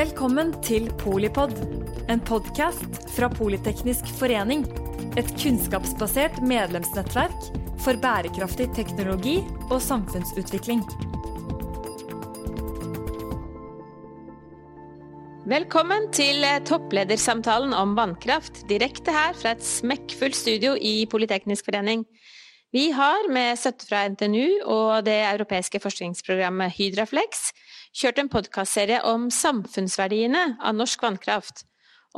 [0.00, 1.50] Velkommen til Polipod,
[2.08, 4.62] en podkast fra Politeknisk forening.
[5.20, 7.50] Et kunnskapsbasert medlemsnettverk
[7.84, 9.34] for bærekraftig teknologi
[9.66, 10.80] og samfunnsutvikling.
[15.52, 22.06] Velkommen til toppledersamtalen om vannkraft, direkte her fra et smekkfullt studio i Politeknisk forening.
[22.72, 27.50] Vi har, med støtte fra NTNU og det europeiske forskningsprogrammet Hydraflex,
[27.96, 31.64] kjørt en podkastserie om samfunnsverdiene av norsk vannkraft.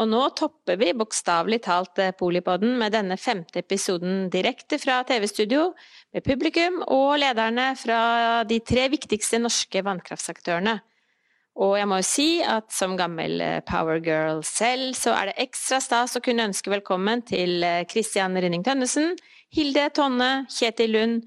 [0.00, 5.72] Og nå topper vi bokstavelig talt Polipodden med denne femte episoden direkte fra TV-studio,
[6.12, 8.00] med publikum og lederne fra
[8.48, 10.78] de tre viktigste norske vannkraftsaktørene.
[11.60, 16.16] Og jeg må jo si at som gammel powergirl selv, så er det ekstra stas
[16.16, 17.60] å kunne ønske velkommen til
[17.92, 19.12] Christian Rynning Tønnesen,
[19.52, 21.26] Hilde Tonne, Kjetil Lund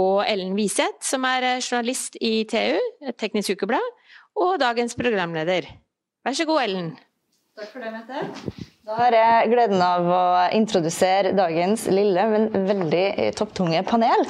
[0.00, 2.78] og Ellen Wiseth, som er journalist i TU,
[3.18, 3.90] Teknisk Ukeblad,
[4.34, 5.68] og dagens programleder.
[6.26, 6.94] Vær så god, Ellen.
[7.58, 8.70] Takk for det, Mette.
[8.84, 14.26] Da har jeg gleden av å introdusere dagens lille, men veldig topptunge panel.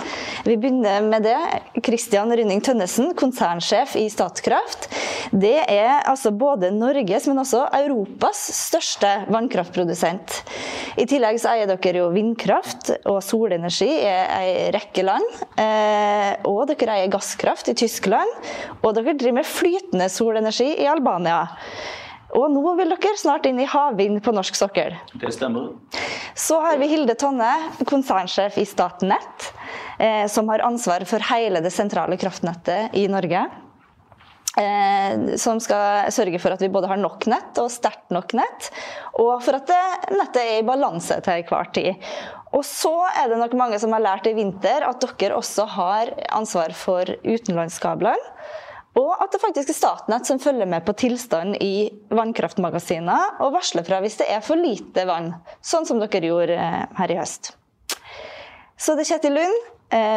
[0.46, 1.40] Vi begynner med det.
[1.82, 4.86] Kristian Rynning Tønnesen, konsernsjef i Statkraft.
[5.34, 10.38] Det er altså både Norges, men også Europas største vannkraftprodusent.
[11.02, 15.42] I tillegg så eier dere jo vindkraft og solenergi i ei rekke land.
[16.46, 18.38] Og dere eier gasskraft i Tyskland.
[18.84, 21.42] Og dere driver med flytende solenergi i Albania.
[22.34, 24.96] Og nå vil dere snart inn i havvind på norsk sokkel.
[25.14, 25.70] Det stemmer.
[26.34, 27.50] Så har vi Hilde Tonne,
[27.86, 29.52] konsernsjef i Statnett,
[30.02, 33.44] eh, som har ansvar for hele det sentrale kraftnettet i Norge.
[34.58, 38.70] Eh, som skal sørge for at vi både har nok nett og sterkt nok nett.
[39.18, 39.70] Og for at
[40.14, 42.10] nettet er i balanse til enhver tid.
[42.54, 46.12] Og så er det nok mange som har lært i vinter at dere også har
[46.34, 48.34] ansvar for utenlandskablene.
[49.00, 53.86] Og at det faktisk er Statnett som følger med på tilstanden i vannkraftmagasinene og varsler
[53.86, 55.32] fra hvis det er for lite vann,
[55.64, 56.58] sånn som dere gjorde
[56.98, 57.56] her i høst.
[58.78, 59.70] Så det er Kjetil Lund,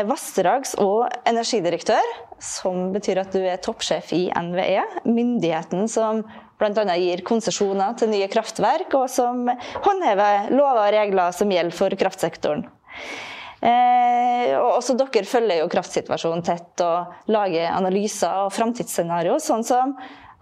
[0.10, 6.24] vassdrags- og energidirektør, som betyr at du er toppsjef i NVE, myndigheten som
[6.58, 6.98] bl.a.
[6.98, 9.46] gir konsesjoner til nye kraftverk, og som
[9.86, 12.66] håndhever lover og regler som gjelder for kraftsektoren.
[13.62, 19.96] Eh, og også dere følger jo kraftsituasjonen tett og lager analyser og framtidsscenario, sånn som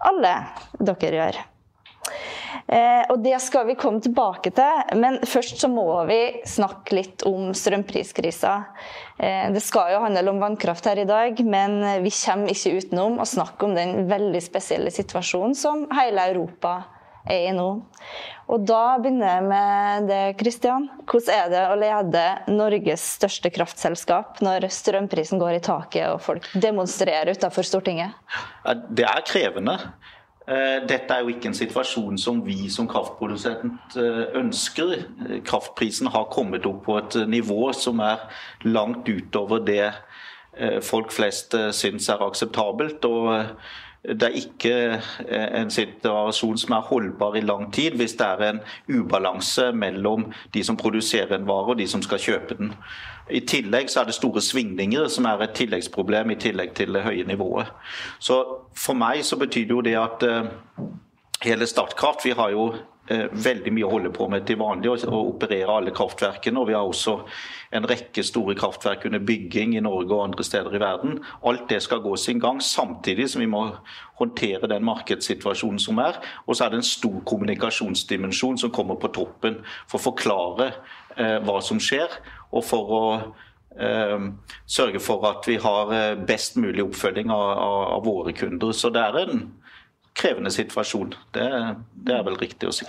[0.04, 0.38] alle
[0.76, 1.44] dere gjør.
[2.66, 7.24] Eh, og det skal vi komme tilbake til, men først så må vi snakke litt
[7.28, 8.54] om strømpriskrisa.
[9.18, 13.20] Eh, det skal jo handle om vannkraft her i dag, men vi kommer ikke utenom
[13.22, 16.80] å snakke om den veldig spesielle situasjonen som hele Europa
[17.26, 17.70] er i nå.
[18.46, 20.86] Og da begynner jeg med det, Kristian.
[21.10, 22.24] Hvordan er det å lede
[22.54, 28.14] Norges største kraftselskap når strømprisen går i taket og folk demonstrerer utenfor Stortinget?
[28.94, 29.74] Det er krevende.
[30.46, 33.96] Dette er jo ikke en situasjon som vi som kraftprodusent
[34.38, 34.94] ønsker.
[35.46, 38.22] Kraftprisen har kommet opp på et nivå som er
[38.62, 39.90] langt utover det
[40.86, 43.02] folk flest syns er akseptabelt.
[43.04, 43.58] og
[44.06, 44.74] det er ikke
[45.60, 50.64] en situasjon som er holdbar i lang tid hvis det er en ubalanse mellom de
[50.64, 52.72] som produserer en vare og de som skal kjøpe den.
[53.30, 57.02] I tillegg så er det store svingninger som er et tilleggsproblem i tillegg til det
[57.02, 57.72] høye nivået.
[58.18, 58.44] Så
[58.76, 60.24] For meg så betyr det jo det at
[61.42, 62.74] hele Statkraft Vi har jo
[63.06, 66.58] veldig mye å holde på med til vanlig, å operere alle kraftverkene.
[66.58, 67.16] og Vi har også
[67.76, 71.20] en rekke store kraftverk under bygging i Norge og andre steder i verden.
[71.46, 73.62] Alt det skal gå sin gang, samtidig som vi må
[74.20, 76.20] håndtere den markedssituasjonen som er.
[76.46, 80.70] Og så er det en stor kommunikasjonsdimensjon som kommer på toppen for å forklare
[81.16, 82.10] eh, hva som skjer,
[82.50, 83.04] og for å
[83.78, 84.30] eh,
[84.66, 85.94] sørge for at vi har
[86.26, 88.72] best mulig oppfølging av, av, av våre kunder.
[88.72, 89.46] Så det er en
[90.16, 91.14] krevende situasjon.
[91.34, 91.46] Det,
[91.92, 92.86] det, er vel riktig å si.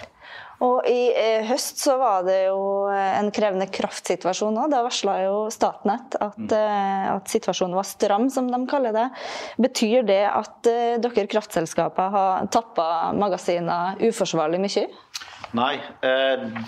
[0.65, 4.71] Og I eh, høst så var det jo en krevende kraftsituasjon òg.
[4.73, 6.53] Da varsla jo Statnett at, mm.
[7.13, 9.07] at, situasjonen var stram, som de kaller det.
[9.61, 10.71] Betyr det at
[11.03, 12.87] dere kraftselskaper har tappa
[13.17, 14.87] magasiner uforsvarlig mye?
[15.57, 15.75] Nei,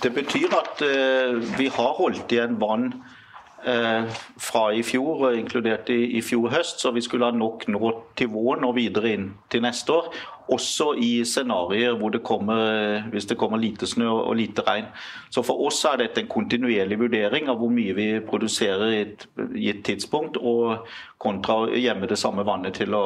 [0.04, 0.84] det betyr at
[1.58, 2.92] vi har holdt igjen vann
[4.40, 8.32] fra i fjor, inkludert i, i fjor høst, så vi skulle ha nok nå til
[8.34, 10.08] våren og videre inn til neste år.
[10.50, 14.88] Også i scenarioer hvor det kommer, hvis det kommer lite snø og lite regn.
[15.30, 19.28] Så For oss er dette en kontinuerlig vurdering av hvor mye vi produserer i et
[19.54, 20.88] gitt tidspunkt, og
[21.22, 23.06] kontra å gjemme det samme vannet til å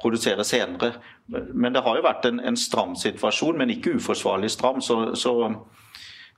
[0.00, 0.96] produsere senere.
[1.28, 4.80] Men det har jo vært en, en stram situasjon, men ikke uforsvarlig stram.
[4.80, 5.36] så, så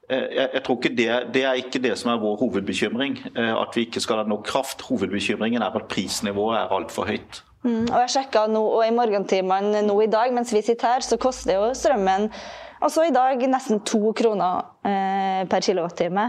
[0.08, 3.84] jeg, jeg, tror ikke det, det, er ikke det som er vår hovedbekymring, at vi
[3.84, 4.86] ikke skal ha nok kraft.
[4.88, 7.42] Hovedbekymringen er at prisnivået er altfor høyt.
[7.66, 11.04] Mm, og jeg sjekka nå, og i morgentimene nå i dag mens vi sitter her,
[11.04, 12.28] så koster jo strømmen
[12.78, 16.28] altså i dag nesten to kroner eh, per kilowattime.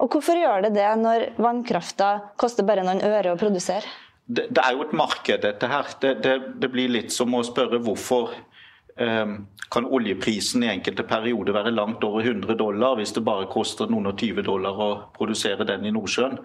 [0.00, 3.84] Og hvorfor gjør det det når vannkrafta koster bare noen øre å produsere?
[4.30, 5.92] Det, det er jo et marked, dette her.
[6.00, 8.49] Det, det, det blir litt som å spørre hvorfor eh,
[8.96, 14.10] kan oljeprisen i enkelte perioder være langt over 100 dollar hvis det bare koster noen
[14.10, 16.40] og 20 dollar å produsere den i Nordsjøen.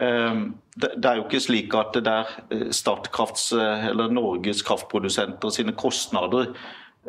[0.00, 5.52] Ehm, det er jo ikke slik at det er eh, Statkrafts eh, eller Norges kraftprodusenter
[5.54, 6.48] sine kostnader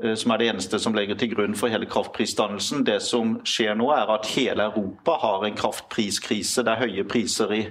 [0.03, 2.85] eh, som er det eneste som legger til grunn for hele kraftprisdannelsen.
[2.85, 6.65] Det som skjer nå, er at hele Europa har en kraftpriskrise.
[6.65, 7.63] Det er høye priser i,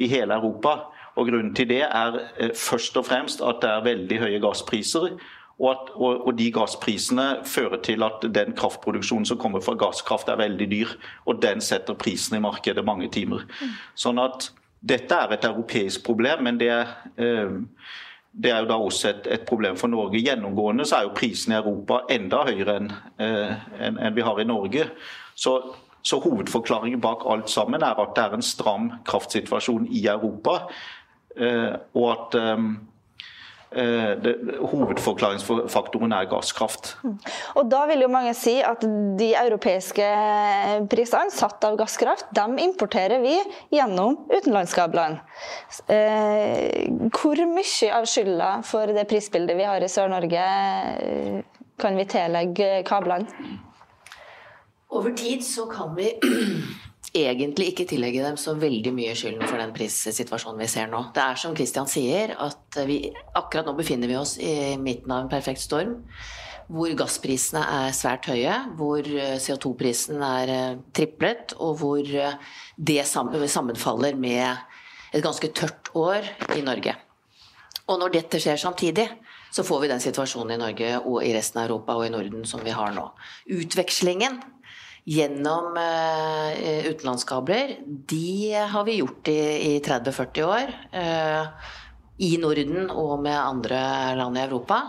[0.00, 0.78] i hele Europa.
[1.18, 2.14] Og Grunnen til det er
[2.54, 5.16] først og fremst at det er veldig høye gasspriser.
[5.58, 10.28] Og, at, og, og, de gassprisene fører til at den kraftproduksjonen som kommer fra gasskraft
[10.30, 10.92] er veldig dyr.
[11.26, 13.42] Og den setter prisen i markedet mange timer.
[13.98, 17.56] Sånn at dette er et europeisk problem, men det er, eh,
[18.30, 20.22] det er jo da også et, et, problem for Norge.
[20.22, 24.38] Gjennomgående så er jo prisen i Europa enda høyere enn eh, en, en vi har
[24.38, 24.86] i Norge.
[25.34, 25.56] Så,
[26.06, 30.60] så hovedforklaringen bak alt sammen er at det er en stram kraftsituasjon i Europa.
[31.34, 32.62] Eh, og at Eh,
[33.68, 34.32] det,
[34.70, 36.94] hovedforklaringsfaktoren er gasskraft.
[37.58, 38.80] Og Da vil jo mange si at
[39.18, 40.08] de europeiske
[40.88, 43.36] prisene satt av gasskraft, de importerer vi
[43.74, 45.20] gjennom utenlandskablene.
[45.86, 50.48] Eh, hvor mye av skylda for det prisbildet vi har i Sør-Norge
[51.04, 51.40] eh,
[51.78, 53.28] kan vi tillegge kablene?
[54.88, 56.14] Over tid så kan vi
[57.16, 61.06] egentlig ikke tillegge dem så veldig mye skylden for den prissituasjonen vi ser nå.
[61.16, 63.00] Det er som Christian sier, at vi
[63.38, 65.96] akkurat nå befinner vi oss i midten av en perfekt storm.
[66.68, 72.36] Hvor gassprisene er svært høye, hvor eh, CO2-prisen er eh, triplet, og hvor eh,
[72.76, 74.50] det sammenfaller med
[75.16, 76.28] et ganske tørt år
[76.58, 76.92] i Norge.
[77.88, 79.08] Og når dette skjer samtidig,
[79.48, 82.44] så får vi den situasjonen i Norge og i resten av Europa og i Norden
[82.44, 83.06] som vi har nå.
[83.48, 84.42] Utvekslingen
[85.08, 89.40] gjennom uh, utenlandskabler, de har vi gjort i,
[89.70, 90.74] i 30-40 år.
[90.92, 91.72] Uh,
[92.18, 93.80] I Norden og med andre
[94.18, 94.82] land i Europa.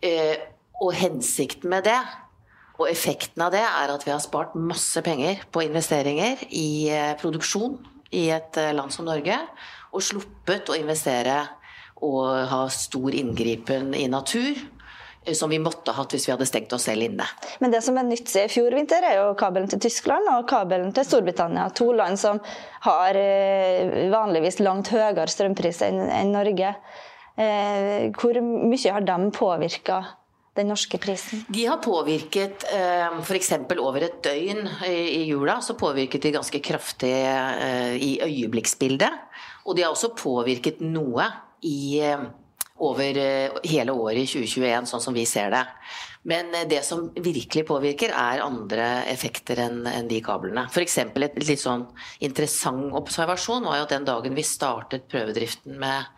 [0.00, 0.36] Uh,
[0.80, 2.00] og hensikten med det,
[2.80, 6.88] og effekten av det, er at vi har spart masse penger på investeringer i
[7.20, 7.76] produksjon
[8.16, 9.36] i et land som Norge,
[9.92, 11.42] og sluppet å investere
[12.00, 14.79] og ha stor inngripen i natur Eh,
[15.32, 17.26] som vi måtte hatt hvis vi hadde stengt oss selv inne.
[17.60, 20.94] Men det som er nytt i fjor vinter, er jo kabelen til Tyskland og kabelen
[20.96, 21.68] til Storbritannia.
[21.76, 22.40] To land som
[22.86, 26.72] har eh, vanligvis langt høyere strømpris enn Norge.
[27.36, 30.00] Eh, hvor mye har de påvirka
[30.58, 31.44] den norske prisen?
[31.52, 33.52] De har påvirket f.eks.
[33.78, 37.12] over et døgn i jula, så påvirket de ganske kraftig
[38.02, 39.20] i øyeblikksbildet.
[39.68, 41.28] Og de har også påvirket noe
[41.62, 42.02] i
[42.80, 45.64] over eh, hele året i 2021, sånn som vi ser det.
[46.28, 50.66] Men eh, det som virkelig påvirker, er andre effekter enn de kablene.
[50.70, 50.98] F.eks.
[51.04, 51.86] et litt sånn
[52.24, 56.08] interessant observasjon var jo at den dagen vi startet prøvedriften med,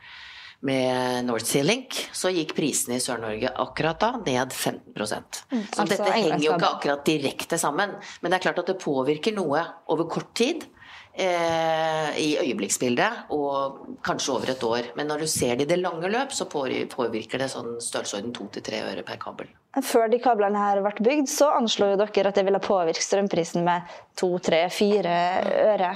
[0.67, 5.89] med North Sea Link, så gikk prisene i Sør-Norge akkurat da ned 15 mm, Så
[5.91, 7.99] dette henger jo ikke akkurat direkte sammen.
[8.23, 10.67] Men det er klart at det påvirker noe over kort tid
[11.15, 14.93] eh, i øyeblikksbildet, og kanskje over et år.
[14.97, 18.49] Men når du ser det i det lange løp, så påvirker det sånn størrelsesorden to
[18.53, 19.51] til tre øre per kabel.
[19.83, 23.89] Før de kablene her ble bygd, så anslo dere at det ville påvirke strømprisen med
[24.19, 25.17] to, tre, fire
[25.73, 25.95] øre.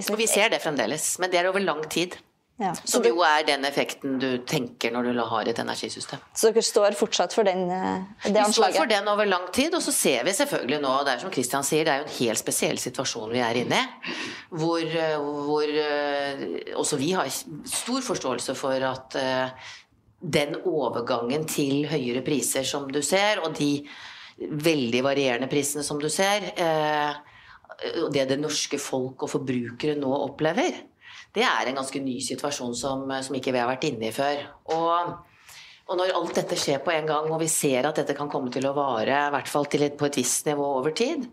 [0.00, 2.16] Og vi ser det fremdeles, men det er over lang tid.
[2.60, 2.74] Ja.
[2.84, 6.20] Som jo er den effekten du tenker når du har et energisystem.
[6.36, 8.74] Så dere står fortsatt for den, eh, det anslaget?
[8.74, 11.22] Vi står for den over lang tid, og så ser vi selvfølgelig nå, det er
[11.22, 14.12] som Kristian sier, det er jo en helt spesiell situasjon vi er inne i.
[14.52, 16.44] Hvor, eh, hvor eh,
[16.76, 19.16] også vi har stor forståelse for at
[20.20, 23.86] den overgangen til høyere priser som du ser, og de
[24.36, 26.52] veldig varierende prisene som du ser,
[28.12, 30.89] det det norske folk og forbrukere nå opplever,
[31.36, 34.42] det er en ganske ny situasjon som, som ikke vi har vært inne i før.
[34.74, 35.12] Og,
[35.86, 38.50] og, når alt dette skjer på en gang, og vi ser at dette kan komme
[38.54, 41.28] til å vare i hvert fall et, på et visst nivå over tid,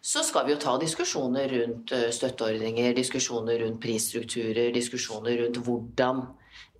[0.00, 6.22] så skal vi jo ta diskusjoner rundt eh, støtteordninger, diskusjoner rundt prisstrukturer, diskusjoner rundt hvordan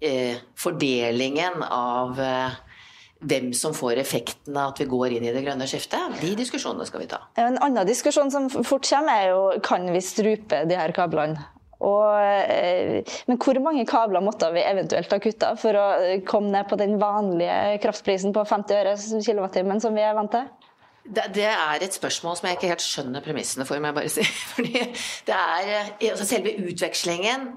[0.00, 2.58] eh, fordelingen av eh,
[3.20, 6.16] hvem som får effekten av at vi går inn i det grønne skiftet.
[6.22, 7.20] De diskusjonene skal vi ta.
[7.40, 11.44] En annen diskusjon som fort kommer, er jo kan vi strupe de her kablene?
[11.80, 15.86] Og, eh, men hvor mange kabler måtte vi eventuelt ha kutta for å
[16.28, 20.48] komme ned på den vanlige kraftprisen på 50 øre kilowattimen som vi er vant til?
[21.10, 24.26] Det, er et spørsmål som jeg ikke helt skjønner premissene for, må jeg bare si.
[24.52, 24.74] Fordi
[25.26, 27.48] det er, eh, altså selve utvekslingen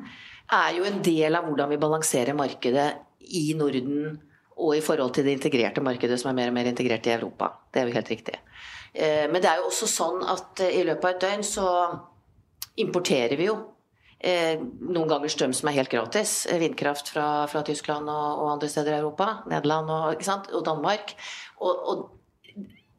[0.53, 2.87] er jo en del av hvordan vi balanserer markedet
[3.35, 4.15] i Norden
[4.53, 7.51] og i forhold til det integrerte markedet som er mer og mer integrert i Europa.
[7.73, 8.39] Det er jo helt riktig.
[8.93, 11.69] Eh, men det er jo også sånn at i løpet av et døgn så
[12.79, 13.57] importerer vi jo
[14.23, 16.43] eh, noen ganger strøm som er helt gratis.
[16.59, 19.29] Vindkraft fra, fra Tyskland og, og, andre steder i Europa.
[19.51, 21.15] Nederland og, og Danmark.
[21.61, 22.03] Og, og,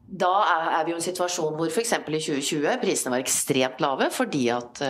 [0.05, 0.31] da
[0.77, 1.95] er vi i en situasjon hvor f.eks.
[1.97, 4.83] i 2020 prisene var ekstremt lave fordi at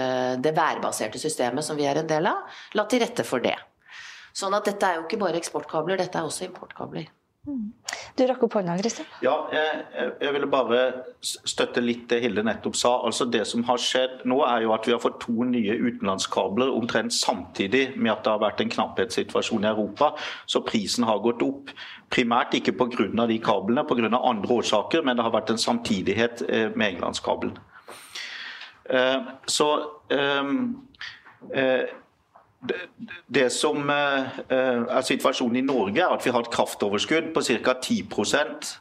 [0.44, 2.44] det værbaserte systemet som vi er en del av,
[2.76, 3.56] la til rette for det.
[4.36, 7.08] Sånn at dette er jo ikke bare eksportkabler, dette er også importkabler.
[7.46, 9.06] Du rakk opp hånda, Kristian.
[9.22, 9.82] Ja, jeg,
[10.22, 10.80] jeg, ville bare
[11.22, 12.94] støtte litt det Hilde nettopp sa.
[13.06, 16.74] Altså Det som har skjedd nå, er jo at vi har fått to nye utenlandskabler
[16.74, 20.14] omtrent samtidig med at det har vært en knapphetssituasjon i Europa.
[20.50, 21.70] Så prisen har gått opp.
[22.10, 23.28] Primært ikke pga.
[23.30, 24.10] de kablene, pga.
[24.18, 27.58] andre årsaker, men det har vært en samtidighet eh, med englandskabelen.
[28.90, 29.70] Eh, så
[30.10, 30.82] um,
[33.36, 37.76] det som eh, er situasjonen i Norge, er at vi har et kraftoverskudd på ca.
[37.82, 38.72] 10%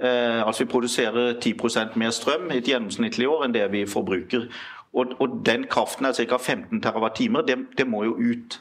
[0.00, 4.48] eh, Altså vi produserer 10% mer strøm i et gjennomsnittlig år enn det vi forbruker.
[4.92, 6.36] Og, og den kraften er ca.
[6.36, 7.42] 15 TWh.
[7.46, 8.60] Det, det må jo ut.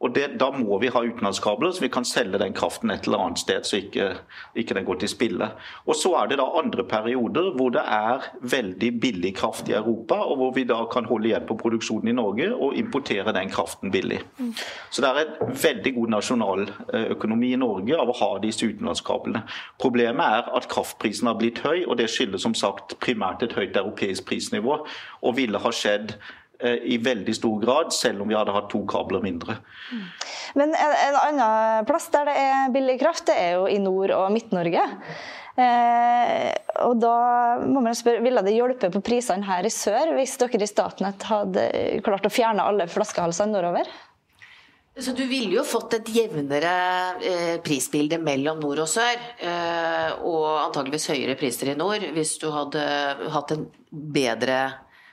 [0.00, 3.18] Og det, Da må vi ha utenlandskabler, så vi kan selge den kraften et eller
[3.18, 4.12] annet sted, så ikke,
[4.54, 5.50] ikke den går til spille.
[5.86, 10.14] Og Så er det da andre perioder hvor det er veldig billig kraft i Europa,
[10.14, 13.90] og hvor vi da kan holde igjen på produksjonen i Norge og importere den kraften
[13.90, 14.20] billig.
[14.90, 19.42] Så det er en veldig god nasjonaløkonomi i Norge av å ha disse utenlandskablene.
[19.80, 23.76] Problemet er at kraftprisen har blitt høy, og det skyldes som sagt primært et høyt
[23.76, 24.84] europeisk prisnivå,
[25.22, 28.80] og ville ha skjedd Eh, i veldig stor grad, selv om vi hadde hatt to
[28.90, 29.60] kabler mindre.
[30.58, 34.14] Men en, en annen plass der det er billig kraft, det er jo i Nord-
[34.16, 34.82] og Midt-Norge.
[35.58, 36.50] Eh,
[36.86, 37.14] og da
[37.66, 41.24] må man spørre, Ville det hjelpe på prisene her i sør hvis dere i Statnett
[41.26, 41.64] hadde
[42.06, 43.90] klart å fjerne alle flaskehalsene nordover?
[44.98, 46.74] Så Du ville jo fått et jevnere
[47.22, 49.18] eh, prisbilde mellom nord og sør.
[49.38, 52.82] Eh, og antageligvis høyere priser i nord hvis du hadde
[53.34, 54.60] hatt en bedre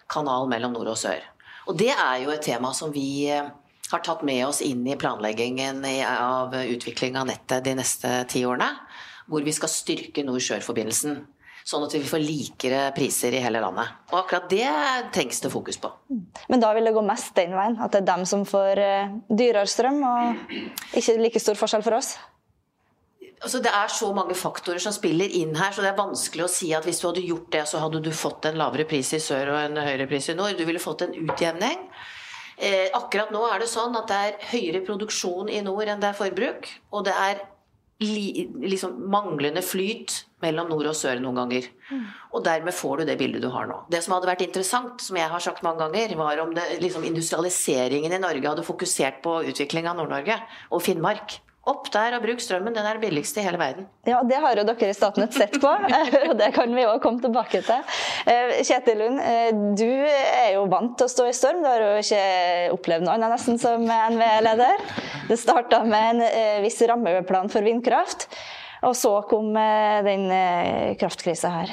[0.10, 1.22] kanal mellom nord og sør.
[1.66, 3.48] Og det er jo et tema som vi eh,
[3.92, 8.72] har tatt med oss inn i planleggingen av utvikling av nettet de neste ti årene.
[9.30, 11.24] Hvor vi skal styrke nord-sør-forbindelsen.
[11.66, 13.90] Sånn at vi får likere priser i hele landet.
[14.12, 14.68] Og akkurat det
[15.16, 15.90] trengs det fokus på.
[16.52, 17.80] Men da vil det gå mest den veien?
[17.82, 20.54] At det er dem som får eh, dyrere strøm, og
[20.94, 22.14] ikke like stor forskjell for oss?
[23.44, 26.52] Altså, det er så mange faktorer som spiller inn her, så det er vanskelig å
[26.52, 29.22] si at hvis du hadde gjort det, så hadde du fått en lavere pris i
[29.22, 30.56] sør og en høyere pris i nord.
[30.58, 31.84] Du ville fått en utjevning.
[32.56, 36.14] Eh, akkurat nå er det sånn at det er høyere produksjon i nord enn det
[36.14, 36.72] er forbruk.
[36.96, 37.44] Og det er
[38.04, 41.68] li, liksom manglende flyt mellom nord og sør noen ganger.
[41.90, 42.06] Mm.
[42.36, 43.82] Og dermed får du det bildet du har nå.
[43.92, 47.06] Det som hadde vært interessant, som jeg har sagt mange ganger, var om det, liksom,
[47.08, 50.40] industrialiseringen i Norge hadde fokusert på utvikling av Nord-Norge
[50.72, 51.40] og Finnmark.
[51.66, 53.88] Opp der og bruk strømmen, den er billigst i hele verden.
[54.06, 55.70] Ja, det har jo dere i Statnett sett på,
[56.30, 57.96] og det kan vi òg komme tilbake til.
[58.30, 61.64] Eh, Kjetil Lund, eh, du er jo vant til å stå i storm.
[61.64, 64.84] Du har jo ikke opplevd noe annet nesten som NVE-leder.
[65.26, 68.28] Det starta med en eh, viss rammeplan for vindkraft,
[68.86, 69.56] og så kom
[70.06, 70.28] den
[71.02, 71.72] kraftkrisa her.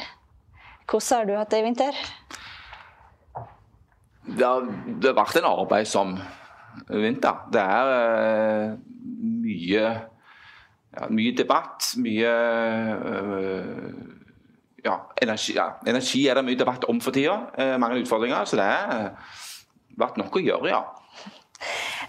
[0.88, 1.99] Hvordan har du hatt det i vinter?
[4.25, 6.16] Det har, det har vært en arbeidsom
[6.88, 7.44] vinter.
[7.52, 8.78] Det er
[9.52, 9.85] mye,
[10.97, 12.32] ja, mye debatt, mye
[13.12, 14.21] øh,
[14.85, 17.38] ja, energi, ja, energi, er det mye debatt om for tida.
[17.59, 18.49] Eh, mange utfordringer.
[18.49, 19.12] Så det har
[20.00, 20.82] vært nok å gjøre, ja.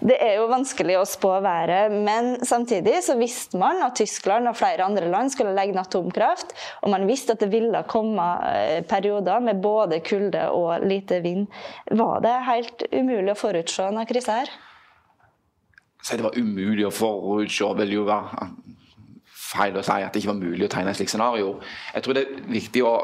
[0.02, 4.56] Det er jo vanskelig å spå været, men samtidig så visste man at Tyskland og
[4.58, 6.50] flere andre land skulle legge ned atomkraft,
[6.82, 11.46] og man visste at det ville komme eh, perioder med både kulde og lite vind.
[11.94, 14.54] Var det helt umulig å forutse denne krise her?
[16.04, 18.48] Si det var umulig å forutse, vil jo være
[19.54, 21.54] feil å si at det ikke var mulig å tegne et slikt scenario.
[21.94, 22.94] Jeg tror det er viktig å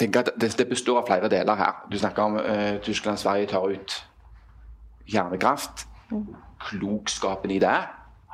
[0.00, 1.84] tenke at det, består av flere deler her.
[1.90, 3.96] Du snakker om uh, Tyskland og Sverige tar ut
[5.10, 5.86] hjernekraft.
[6.70, 7.78] Klokskapen i det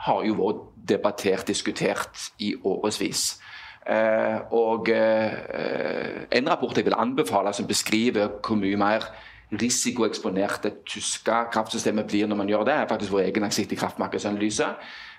[0.06, 3.38] har jo vært debattert, diskutert i årevis.
[3.86, 9.06] Uh, og uh, en rapport jeg vil anbefale som beskriver hvor mye mer
[9.52, 14.66] risikoeksponert det tyske kraftsystemet blir når man gjør det, er faktisk vår egen langsiktige kraftmarkedsanalyse.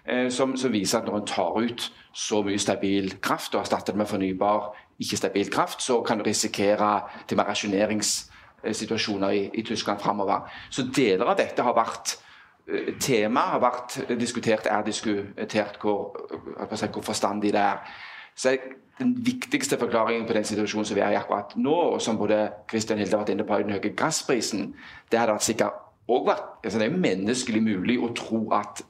[0.05, 3.93] Eh, som, som, viser at når en tar ut så mye stabil kraft og erstatter
[3.93, 10.00] det med fornybar, ikke-stabil kraft, så kan du risikere til mer rasjoneringssituasjoner i, i Tyskland
[10.00, 10.50] framover.
[10.69, 12.17] Så deler av dette har vært
[12.67, 16.15] eh, tema har vært diskutert, er diskutert hvor,
[16.91, 17.98] hvor forstandig det er.
[18.38, 18.58] Så
[19.00, 22.48] den viktigste forklaringen på den situasjonen som vi er i akkurat nå, og som både
[22.70, 24.72] Kristian Hilde har vært inne på den høye gassprisen,
[25.12, 28.82] det hadde sikkert også vært altså Det er jo menneskelig mulig å tro at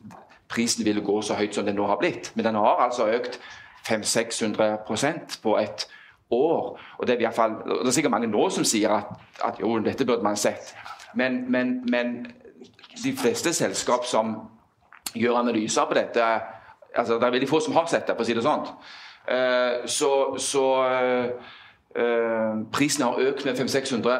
[0.50, 2.32] prisen ville gå så høyt som den nå har blitt.
[2.36, 3.40] Men den har altså økt
[3.88, 5.88] 500-600% på et
[6.32, 6.80] år.
[6.98, 9.12] Og det er, i hvert fall, det er sikkert mange nå som sier at,
[9.44, 10.76] at jo, dette burde man sett.
[11.16, 12.32] Men, men, men
[13.04, 14.36] de fleste selskap som
[15.16, 16.30] gjør analyser på dette
[16.98, 18.64] altså Det er veldig få som har sett det, for å si det sånn.
[19.28, 20.66] Uh, så, så
[21.98, 24.12] med 500-600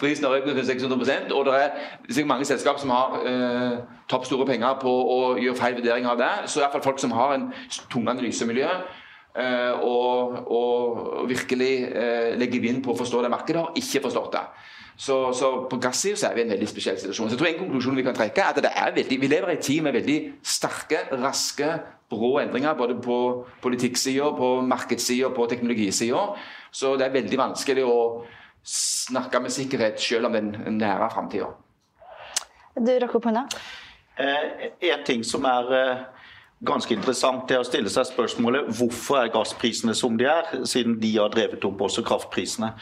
[0.00, 1.68] Prisen har økt med 500-600 og det er
[2.08, 3.78] sikkert mange selskap som har uh,
[4.10, 6.30] tapt store penger på å gjøre feil vurdering av det.
[6.48, 7.50] Så i hvert fall folk som har en
[7.92, 8.70] tung analysemiljø
[9.84, 11.74] og, og, virkelig
[12.40, 14.40] legger vind på å forstå det markedet, har ikke forstått det.
[14.98, 17.28] Så, så på gassida er vi i en veldig spesiell situasjon.
[17.30, 19.52] Så jeg tror en konklusjon vi kan trekke er at det er veldig, vi lever
[19.52, 21.68] i en tid med veldig sterke, raske,
[22.10, 22.74] brå endringer.
[22.74, 26.24] Både på politikksida, på markedssida, på teknologisida.
[26.70, 27.98] Så det er veldig vanskelig å
[28.68, 31.50] snakke med sikkerhet selv om den nære framtida.
[32.78, 33.46] Du rakk opp hånda.
[34.18, 36.06] Eh, en ting som er eh,
[36.66, 41.14] ganske interessant, er å stille seg spørsmålet hvorfor er gassprisene som de er, siden de
[41.16, 42.72] har drevet opp også kraftprisene.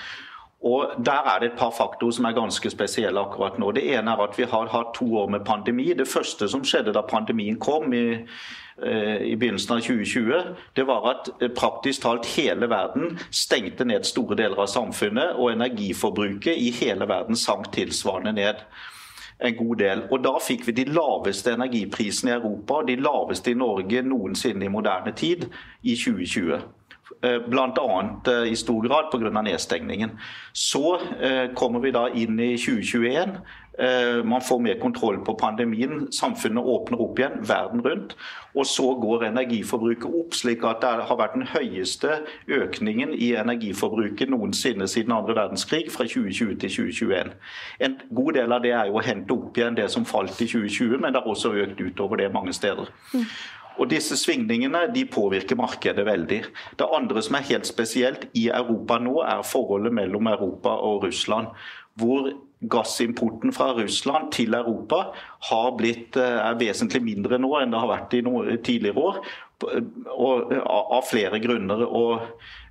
[0.66, 3.70] Og Der er det et par faktorer som er ganske spesielle akkurat nå.
[3.76, 5.92] Det ene er at vi har hatt to år med pandemi.
[5.92, 8.24] Det første som skjedde da pandemien kom i,
[8.82, 10.42] i begynnelsen av 2020,
[10.76, 15.52] det var at eh, praktisk talt hele verden stengte ned store deler av samfunnet, og
[15.52, 18.60] energiforbruket i hele verden sank tilsvarende ned
[19.38, 20.02] en god del.
[20.10, 24.72] Og Da fikk vi de laveste energiprisene i Europa, de laveste i Norge noensinne i
[24.72, 25.48] moderne tid,
[25.82, 26.60] i 2020.
[27.22, 28.20] Eh, Bl.a.
[28.26, 29.42] Eh, i stor grad pga.
[29.42, 30.10] nedstengningen.
[30.52, 33.40] Så eh, kommer vi da inn i 2021.
[34.24, 36.06] Man får mer kontroll på pandemien.
[36.12, 38.14] Samfunnet åpner opp igjen verden rundt.
[38.56, 44.32] Og så går energiforbruket opp, slik at det har vært den høyeste økningen i energiforbruket
[44.32, 47.34] noensinne siden andre verdenskrig, fra 2020 til 2021.
[47.84, 50.48] En god del av det er jo å hente opp igjen det som falt i
[50.48, 52.88] 2020, men det har også økt utover det mange steder.
[53.12, 53.28] Mm.
[53.76, 56.38] Og Disse svingningene de påvirker markedet veldig.
[56.80, 61.52] Det andre som er helt spesielt i Europa nå, er forholdet mellom Europa og Russland.
[61.96, 62.30] Hvor
[62.70, 65.12] gassimporten fra Russland til Europa
[65.76, 68.22] blitt, eh, er vesentlig mindre nå enn det har vært i
[68.56, 69.20] tidligere år.
[70.12, 71.86] Og, av flere grunner.
[71.86, 72.20] og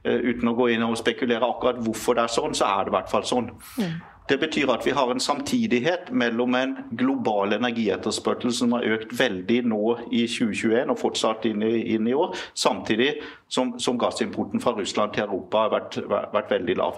[0.04, 2.94] eh, Uten å gå inn og spekulere akkurat hvorfor det er sånn, så er det
[2.94, 3.50] i hvert fall sånn.
[3.78, 3.96] Mm.
[4.30, 9.60] Det betyr at vi har en samtidighet mellom en global energietterspørsel som har økt veldig
[9.70, 14.74] nå i 2021 og fortsatt inn i, inn i år, samtidig som, som, gassimporten fra
[14.74, 16.98] Russland til Europa har vært, vært veldig lav.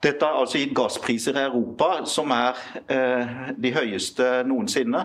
[0.00, 2.56] Dette har altså gitt gasspriser i Europa som er
[2.88, 5.02] eh, de høyeste noensinne.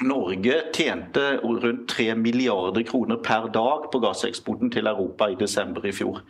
[0.00, 5.92] Norge tjente rundt 3 milliarder kroner per dag på gasseksporten til Europa i desember i
[5.94, 6.22] fjor.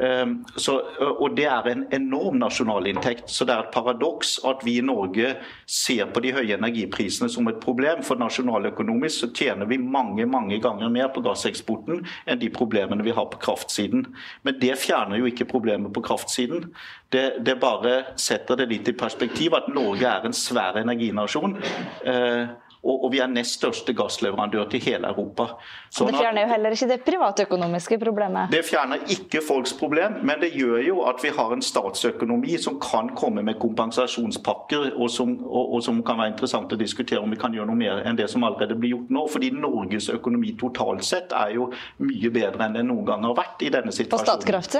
[0.00, 0.80] Ehm, så,
[1.20, 3.30] og Det er en enorm nasjonalinntekt.
[3.30, 7.48] Så det er et paradoks at vi i Norge ser på de høye energiprisene som
[7.48, 8.02] et problem.
[8.02, 13.14] For nasjonaløkonomisk så tjener vi mange mange ganger mer på gasseksporten enn de problemene vi
[13.14, 14.06] har på kraftsiden.
[14.42, 16.70] Men det fjerner jo ikke problemet på kraftsiden.
[17.12, 21.58] Det, det bare setter det litt i perspektiv at Norge er en svær energinasjon.
[22.04, 22.48] Eh,
[22.84, 25.46] og, vi er nest største gassleverandør til hele Europa.
[25.94, 28.52] Sånn det fjerner jo heller ikke det privatøkonomiske problemet?
[28.52, 32.78] Det fjerner ikke folks problem, men det gjør jo at vi har en statsøkonomi som
[32.82, 37.32] kan komme med kompensasjonspakker, og som, og, og som kan være interessant å diskutere om
[37.32, 39.26] vi kan gjøre noe mer enn det som allerede blir gjort nå.
[39.34, 41.70] Fordi Norges økonomi totalt sett er jo
[42.04, 44.14] mye bedre enn det noen gang har vært i denne situasjonen.
[44.14, 44.78] På Statkraft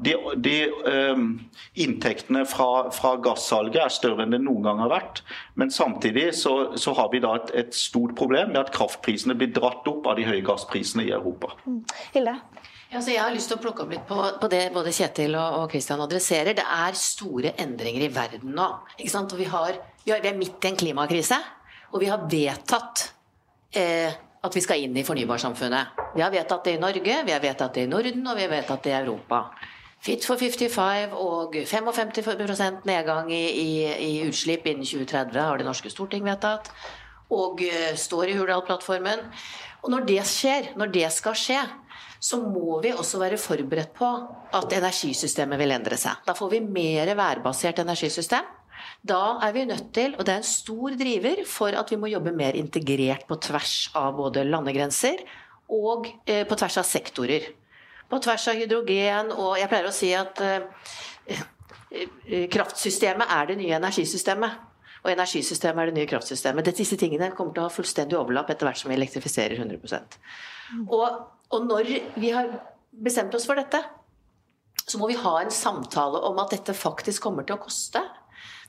[0.00, 0.54] de, de
[1.12, 1.26] um,
[1.74, 5.22] inntektene fra, fra gassalget er større enn det noen gang har vært.
[5.60, 9.52] Men samtidig så, så har vi da et, et, stort problem med at kraftprisene blir
[9.56, 11.52] dratt opp av de høye gassprisene i Europa.
[11.66, 11.82] Mm.
[12.14, 12.36] Hilde?
[12.90, 15.60] Ja, jeg har lyst til å plukke opp litt på, på det både Kjetil og,
[15.60, 16.56] og Christian adresserer.
[16.58, 18.70] Det er store endringer i verden nå.
[18.96, 21.38] Og vi, har, vi, har, vi, er midt i en klimakrise,
[21.92, 23.04] og vi har vedtatt
[23.78, 26.00] eh, at vi skal inn i fornybarsamfunnet.
[26.16, 28.52] Vi har vedtatt det i Norge, vi har vedtatt det i Norden, og vi har
[28.56, 29.44] vedtatt det i Europa.
[30.00, 35.92] Fit for 55 og 55 nedgang i, i, i, utslipp innen 2030 har det norske
[35.92, 36.70] storting vedtatt.
[37.30, 39.26] Og uh, står i Hurdal-plattformen.
[39.84, 41.60] Og når det skjer, når det skal skje,
[42.20, 44.08] så må vi også være forberedt på
[44.56, 46.24] at energisystemet vil endre seg.
[46.26, 48.48] Da får vi mer værbasert energisystem.
[49.04, 52.08] Da er vi nødt til, og det er en stor driver for at vi må
[52.12, 55.20] jobbe mer integrert på tvers av både landegrenser
[55.70, 57.48] og eh, på tvers av sektorer
[58.10, 60.64] på tvers av hydrogen, og jeg pleier å si at eh,
[61.30, 64.66] eh, kraftsystemet er det nye energisystemet.
[65.00, 66.72] Og energisystemet er det nye kraftsystemet.
[66.76, 69.80] Disse tingene kommer til å ha fullstendig overlapp etter hvert som vi elektrifiserer 100
[70.86, 71.06] og,
[71.50, 71.88] og når
[72.20, 72.50] vi har
[72.90, 73.80] bestemt oss for dette,
[74.86, 78.02] så må vi ha en samtale om at dette faktisk kommer til å koste.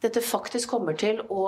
[0.02, 1.44] dette faktisk kommer til å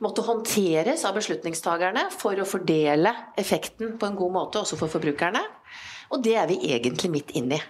[0.00, 5.42] måtte håndteres av beslutningstagerne for å fordele effekten på en god måte også for forbrukerne.
[6.10, 7.60] Og det er vi egentlig midt inni.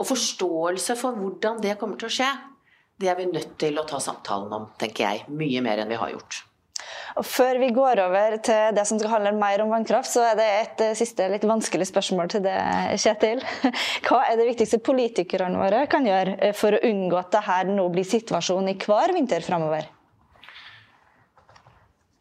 [0.00, 2.30] Og forståelse for hvordan det kommer til å skje,
[3.00, 5.28] det er vi nødt til å ta samtalen om, tenker jeg.
[5.32, 6.42] Mye mer enn vi har gjort.
[7.20, 10.36] Og Før vi går over til det som skal handle mer om vannkraft, så er
[10.38, 12.56] det et eh, siste litt vanskelig spørsmål til det,
[13.02, 13.42] Kjetil.
[14.06, 17.88] Hva er det viktigste politikerne våre kan gjøre eh, for å unngå at dette nå
[17.92, 19.90] blir situasjonen i hver vinter framover?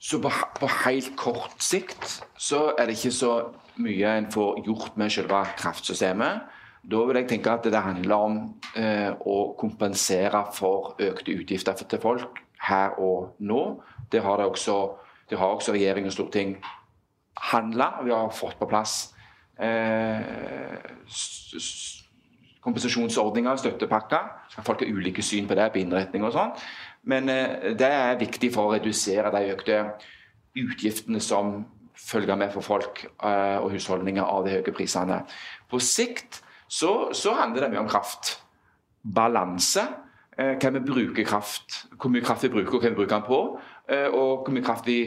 [0.02, 3.34] Så på, på, helt kort sikt så er det ikke så
[3.80, 6.58] mye en får gjort med selve kraftsystemet.
[6.82, 8.38] Da vil jeg tenke at det handler om
[8.76, 13.62] eh, å kompensere for økte utgifter til folk her og nå.
[14.12, 14.78] Det har, det også,
[15.30, 16.56] det har også regjering og storting
[17.52, 17.94] handla.
[18.04, 19.14] Vi har fått på plass
[19.62, 20.74] eh,
[22.66, 24.32] kompensasjonsordninger, støttepakker.
[24.62, 26.56] Folk har ulike syn på det, på innretning og sånn.
[27.10, 29.84] Men eh, det er viktig for å redusere de økte
[30.58, 31.62] utgiftene som
[32.02, 35.22] følger med for folk eh, og husholdninger av de høye prisene.
[35.70, 38.38] På sikt så, så handler det mye om kraft.
[39.02, 39.88] Balanse.
[40.38, 43.40] hva vi bruker kraft, hvor mye kraft vi bruker og hva vi bruker den på.
[44.16, 45.00] Og hvor mye kraft vi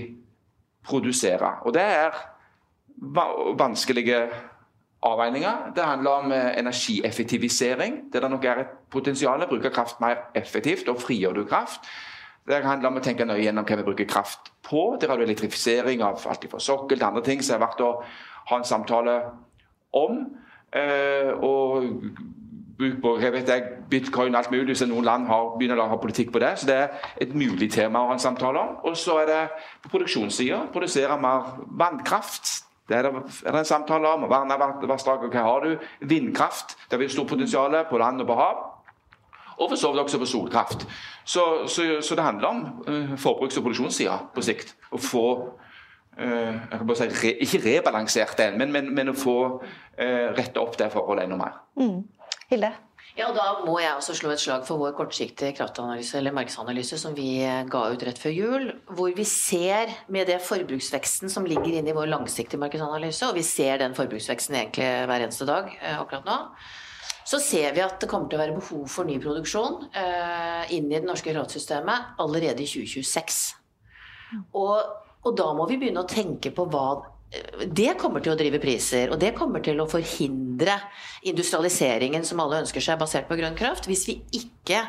[0.84, 1.62] produserer.
[1.64, 2.18] Og det er
[3.58, 4.28] vanskelige
[5.04, 5.72] avveininger.
[5.76, 10.88] Det handler om energieffektivisering, der det nok er et potensial å bruke kraft mer effektivt.
[10.88, 11.80] og frigjør du kraft.
[12.44, 14.98] Det handler om å tenke nøye gjennom hva vi bruker kraft på.
[15.00, 17.92] Der har du elektrifisering av alt fra sokkel til andre ting som er verdt å
[18.50, 19.14] ha en samtale
[19.96, 20.18] om.
[20.74, 21.86] Eh, og
[22.76, 25.88] bruk på jeg vet jeg, bitcoin og alt mulig, så noen land har, begynner å
[25.94, 26.52] ha politikk på det.
[26.60, 28.76] Så det er et mulig tema å ha en samtale om.
[28.90, 29.40] Og så er det
[29.86, 30.66] på produksjonssida.
[30.74, 32.58] Produsere mer vannkraft.
[32.84, 34.28] Det er det, er det en samtale om.
[34.28, 35.24] Verne vassdrag.
[35.32, 35.90] Hva har du?
[36.12, 36.76] Vindkraft.
[36.90, 38.64] Vi har stort potensial på land og på hav
[39.58, 40.86] og for så vidt også på solkraft.
[41.24, 44.74] Så, så, så det handler om uh, forbruks- og produksjonssida på sikt.
[44.92, 45.26] Å få
[46.18, 50.26] uh, jeg kan bare si, re, Ikke rebalansert den, men, men, men, å få uh,
[50.34, 51.62] retta opp det forholdet enda mer.
[51.80, 52.02] Mm.
[52.50, 52.74] Hilde?
[53.14, 56.96] Ja, og Da må jeg også slå et slag for vår kortsiktige kraftanalyse eller markedsanalyse
[56.98, 58.64] som vi ga ut rett før jul.
[58.90, 63.44] Hvor vi ser med det forbruksveksten som ligger inne i vår langsiktige markedsanalyse, og vi
[63.46, 66.40] ser den forbruksveksten egentlig hver eneste dag akkurat nå
[67.24, 70.90] så ser vi at det kommer til å være behov for ny produksjon eh, inn
[70.90, 73.40] i det norske kraftsystemet allerede i 2026.
[74.52, 74.76] Og,
[75.22, 76.88] og, da må vi begynne å tenke på hva
[77.32, 80.76] eh, det kommer til å drive priser, og det kommer til å forhindre
[81.30, 84.82] industrialiseringen som alle ønsker seg, basert på grønn kraft, hvis vi ikke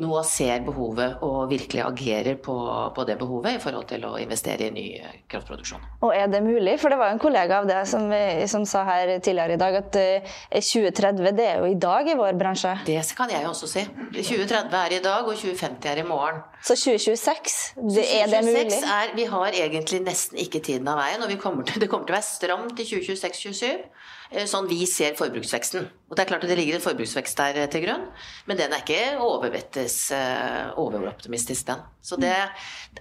[0.00, 2.54] nå ser behovet og virkelig agerer på,
[2.94, 4.84] på, det behovet i forhold til å investere i ny
[5.30, 5.82] kraftproduksjon.
[6.06, 6.76] Og er det mulig?
[6.80, 8.06] For det var jo en kollega av det som,
[8.50, 12.16] som sa her tidligere i dag at 2030 eh, det er jo i dag i
[12.18, 12.76] vår bransje.
[12.86, 13.84] Det kan jeg også si.
[14.14, 16.40] 2030 er i dag, og 2050 er i morgen.
[16.62, 17.58] Så 2026,
[17.90, 18.80] det, er det mulig?
[18.84, 22.14] Er, vi har egentlig nesten ikke tiden av veien, og kommer til, det kommer til
[22.14, 23.86] å være stramt i 2026-2027.
[24.30, 25.86] Eh, sånn vi ser forbruksveksten.
[26.06, 28.04] Og det er klart at det ligger en forbruksvekst der eh, til grunn,
[28.46, 31.82] men den er ikke overvettes eh, overoptimistisk, den.
[32.06, 32.34] Så det,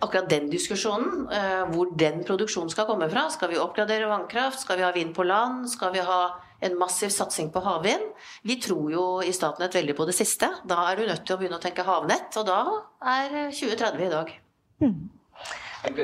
[0.01, 1.27] akkurat den diskusjonen,
[1.71, 4.59] hvor den produksjonen skal komme fra Skal vi oppgradere vannkraft?
[4.65, 5.69] Skal vi ha vind på land?
[5.71, 6.19] Skal vi ha
[6.65, 8.09] en massiv satsing på havvind?
[8.43, 10.49] Vi tror jo i Statnett veldig på det siste.
[10.67, 12.59] Da er du nødt til å begynne å tenke havnett, og da
[13.13, 14.33] er 2030 i dag.
[14.83, 14.97] Mm.
[15.85, 15.95] Jeg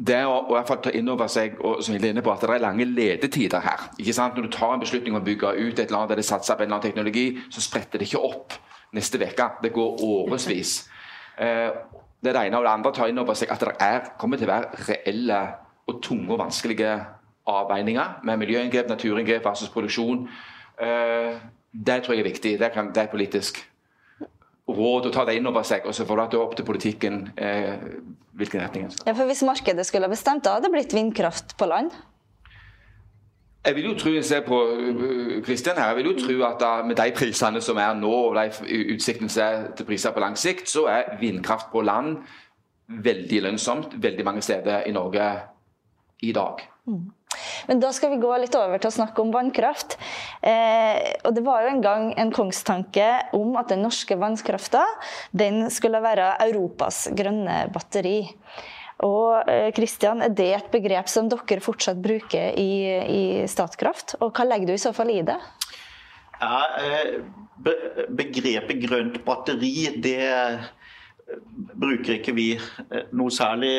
[0.00, 2.86] det å, å ta inn over seg og, som inne på, at det er lange
[2.88, 3.90] ledetider her.
[3.98, 4.36] ikke sant?
[4.36, 6.64] Når du tar en beslutning om å bygge ut et land der det satser på
[6.64, 8.56] en eller annen teknologi, så spretter det ikke opp
[8.96, 9.48] neste uke.
[9.62, 10.74] Det går årevis.
[11.38, 11.68] Eh,
[12.24, 12.56] det ene.
[12.58, 15.40] Og det andre tar inn over seg at det er, kommer til å være reelle
[15.90, 16.96] og tunge og vanskelige
[17.50, 20.28] avveininger med miljøinngrep, naturinngrep versus produksjon.
[20.80, 21.40] Eh,
[21.72, 22.58] det tror jeg er viktig.
[22.60, 23.60] Det, kan, det er politisk
[24.76, 27.82] råd å ta det inn over seg, og så får det opp til politikken eh,
[28.38, 29.08] hvilken retning en skal.
[29.10, 31.92] Ja, for Hvis markedet skulle ha bestemt, da hadde det blitt vindkraft på land?
[33.66, 34.58] Jeg vil jo tro, jeg ser på
[35.44, 38.12] Kristian uh, her, jeg vil jo tro at da, med de prisene som er nå,
[38.30, 42.22] og de utsiktene til priser på lang sikt, så er vindkraft på land
[42.90, 45.26] veldig lønnsomt veldig mange steder i Norge
[46.26, 46.64] i dag.
[46.86, 47.10] Mm.
[47.70, 49.94] Men da skal vi gå litt over til å snakke om vannkraft.
[50.42, 53.06] Eh, og Det var jo en gang en kongstanke
[53.38, 54.82] om at den norske vannkrafta
[55.70, 58.24] skulle være Europas grønne batteri.
[59.06, 64.16] Og Kristian, eh, Er det et begrep som dere fortsatt bruker i, i Statkraft?
[64.20, 65.38] Og hva legger du i så fall i det?
[66.40, 67.22] Ja, eh,
[67.60, 70.26] Begrepet grønt batteri det
[71.80, 73.72] bruker ikke vi eh, noe særlig.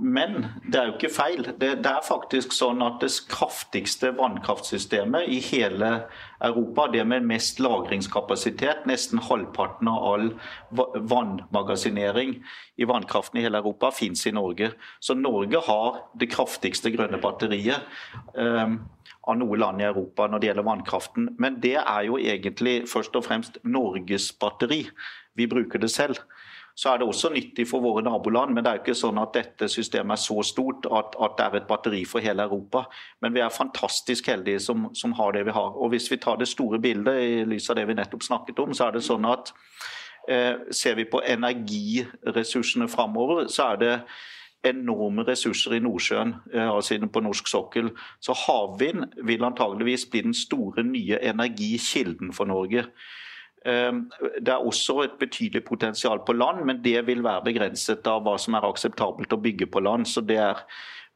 [0.00, 1.44] Men det er jo ikke feil.
[1.50, 5.92] Det, det, er faktisk sånn at det kraftigste vannkraftsystemet i hele
[6.44, 10.30] Europa, det med mest lagringskapasitet, nesten halvparten av all
[11.10, 12.38] vannmagasinering
[12.80, 14.72] i vannkraften i hele Europa, fins i Norge.
[15.00, 17.84] Så Norge har det kraftigste grønne batteriet.
[18.34, 18.80] Um,
[19.28, 21.26] av noe land i Europa når det gjelder vannkraften.
[21.38, 24.86] Men det er jo egentlig først og fremst Norges batteri.
[25.36, 26.22] Vi bruker det selv
[26.80, 28.54] så er det også nyttig for våre naboland.
[28.54, 31.44] Men det er jo ikke sånn at dette systemet er så stort at, at det
[31.44, 32.86] er et batteri for hele Europa.
[33.20, 35.76] Men vi er fantastisk heldige som, som, har det vi har.
[35.76, 38.72] Og Hvis vi tar det store bildet i lys av det vi nettopp snakket om,
[38.72, 39.52] så er det sånn at
[40.32, 43.94] eh, ser vi på energiressursene framover, så er det
[44.72, 47.92] enorme ressurser i Nordsjøen, eh, altså på norsk sokkel.
[48.24, 52.88] Så havvind vil antageligvis bli den store nye energikilden for Norge.
[53.68, 54.06] Ehm,
[54.40, 58.38] det er også et betydelig potensial på land, men det vil være begrenset av hva
[58.40, 60.08] som er akseptabelt å bygge på land.
[60.08, 60.62] Så det er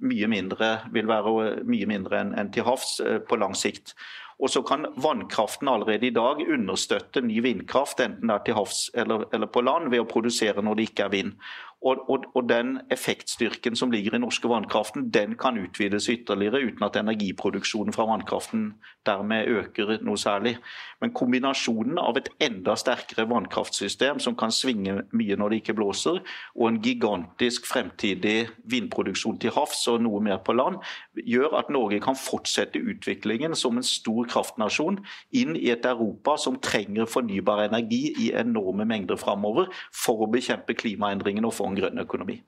[0.05, 3.95] mye mindre, vil være mye mindre enn til havs eh, på lang sikt.
[4.43, 8.89] Og så kan vannkraften allerede i dag understøtte ny vindkraft, enten det er til havs
[8.99, 11.37] eller, eller på land, ved å produsere når det ikke er vind.
[11.85, 16.85] Og, og, og, den effektstyrken som ligger i norske vannkraften, den kan utvides ytterligere uten
[16.87, 18.71] at energiproduksjonen fra vannkraften
[19.07, 20.55] dermed øker noe særlig.
[21.01, 26.23] Men kombinasjonen av et enda sterkere vannkraftsystem som kan svinge mye når det ikke blåser,
[26.57, 30.81] og en gigantisk fremtidig vindproduksjon til havs og noe mer på land,
[31.21, 35.03] gjør at Norge kan fortsette utviklingen som en stor kraftnasjon
[35.37, 40.79] inn i et Europa som trenger fornybar energi i enorme mengder framover for å bekjempe
[40.81, 42.41] klimaendringene og få en grønn økonomi.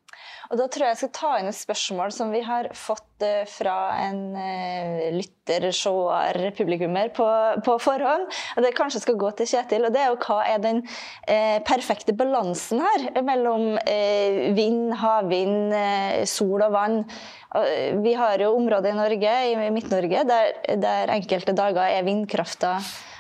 [0.50, 3.42] Og Da tror jeg jeg skal ta inn et spørsmål som vi har fått eh,
[3.50, 7.26] fra en uh, lytter, seer, publikummer på,
[7.66, 8.28] på, forhånd.
[8.54, 9.88] Og Det kanskje skal gå til Kjetil.
[9.88, 10.84] og det er jo Hva er den
[11.26, 15.74] eh, perfekte balansen her mellom eh, vind, havvind,
[16.30, 17.02] sol og vann?
[18.04, 20.50] Vi har jo områder i Norge, i Midt-Norge, der,
[20.82, 22.76] der enkelte dager er vindkrafta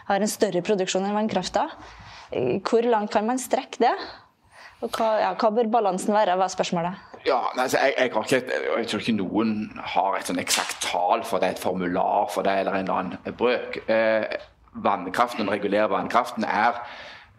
[0.06, 1.66] har en større produksjon enn vannkrafta.
[2.66, 3.94] Hvor langt kan man strekke det?
[4.84, 7.16] Og hva, ja, hva bør balansen være, var spørsmålet.
[7.26, 8.42] Ja, altså, jeg, jeg, ikke,
[8.78, 9.54] jeg, tror ikke noen
[9.94, 13.36] har et sånn eksakt tall for det, et formular for det eller en eller annen
[13.38, 13.80] brøk.
[13.88, 14.36] Eh,
[14.84, 16.76] vannkraften, Den regulerer vannkraften er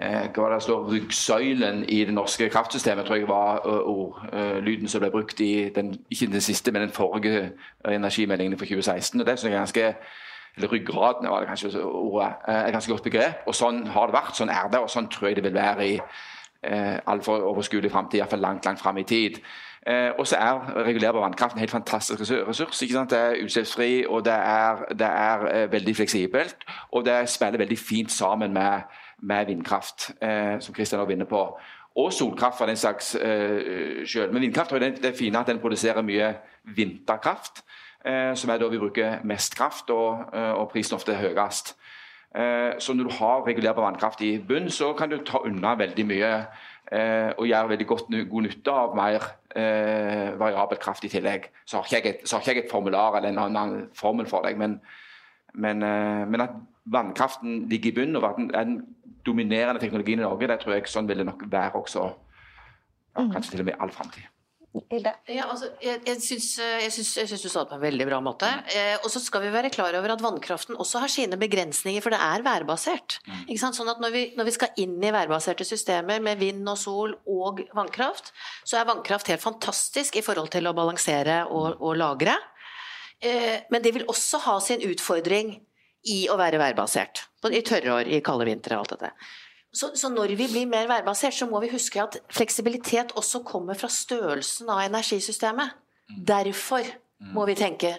[0.02, 5.14] eh, hva det står, ryggsøylen i det norske kraftsystemet, tror jeg var ordlyden som ble
[5.14, 7.52] brukt i den, ikke den siste, men den forrige
[7.86, 9.22] energimeldingen for 2016.
[9.22, 9.94] og det synes jeg er ganske
[10.58, 13.44] eller ryggraden var det kanskje ordet, er et ganske godt begrep.
[13.46, 15.86] og Sånn har det vært, sånn er det, og sånn tror jeg det vil være
[15.86, 16.00] i
[16.64, 19.40] eh, altfor overskuelig framtid, iallfall langt langt fram i tid.
[19.88, 22.82] Eh, og så er regulerbar vannkraft en helt fantastisk ressurs.
[22.82, 23.10] ikke sant?
[23.10, 26.56] Det er utslippsfri, og det er, det er eh, veldig fleksibelt.
[26.92, 28.82] Og det spiller veldig fint sammen med,
[29.22, 31.60] med vindkraft, eh, som Kristian var inne på.
[31.96, 34.34] Og solkraft for den slags eh, sjøl.
[34.34, 36.34] Men vindkraft har det, det fine at den produserer mye
[36.76, 37.64] vinterkraft,
[38.08, 41.76] uh, som er da vi bruker mest kraft, og, uh, og prisen ofte er høyest.
[42.36, 46.06] Eh, så når du har regulerbar vannkraft i bunn, så kan du ta unna veldig
[46.06, 46.32] mye
[46.92, 51.50] eh, og gjøre veldig godt, god nytte av mer eh, variabel kraft i tillegg.
[51.66, 54.60] Så har ikke jeg et, ikke jeg et formular eller en annen formel for deg,
[54.60, 54.80] men,
[55.54, 55.82] men,
[56.30, 58.82] men at vannkraften ligger i bunnen og er den
[59.26, 63.32] dominerende teknologien i Norge, det tror jeg sånn vil det nok være også ja, mm.
[63.34, 64.28] kanskje til og med i all framtid.
[64.92, 65.12] Hilde?
[65.30, 68.50] Ja, altså, jeg, jeg syns, jeg, syns, du sa det på en veldig bra måte.
[68.74, 72.14] Eh, og så skal vi være klar over at vannkraften også har sine begrensninger, for
[72.14, 73.20] det er værbasert.
[73.28, 73.54] Mm.
[73.62, 77.16] Sånn at når vi, når vi, skal inn i værbaserte systemer med vind og sol
[77.30, 78.34] og vannkraft,
[78.68, 82.38] så er vannkraft helt fantastisk i forhold til å balansere og, og lagre.
[83.20, 85.58] Eh, men det vil også ha sin utfordring
[86.08, 87.26] i å være værbasert.
[87.48, 89.12] I tørre år, i kalde vintre og alt dette.
[89.78, 93.78] Så, så, når vi blir mer værbasert, så må vi huske at fleksibilitet også kommer
[93.78, 95.76] fra størrelsen av energisystemet.
[96.10, 96.24] Mm.
[96.26, 97.34] Derfor mm.
[97.36, 97.94] må vi tenke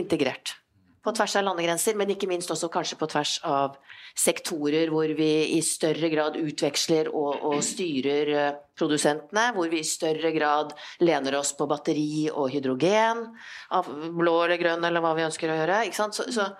[0.00, 0.54] integrert.
[1.00, 3.78] På tvers av landegrenser, men ikke minst også kanskje på tvers av
[4.18, 9.46] sektorer hvor vi i større grad utveksler og, og styrer eh, produsentene.
[9.56, 13.24] Hvor vi i større grad lener oss på batteri og hydrogen.
[13.72, 15.82] Av blå eller grønn eller hva vi ønsker å gjøre.
[15.96, 16.50] Så, så,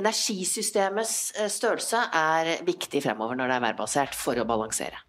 [0.00, 5.04] energisystemets eh, størrelse er viktig fremover når det er værbasert, for å balansere.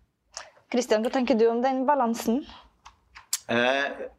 [0.72, 2.44] Kristian, hva tenker du om den balansen?
[3.48, 4.10] Eh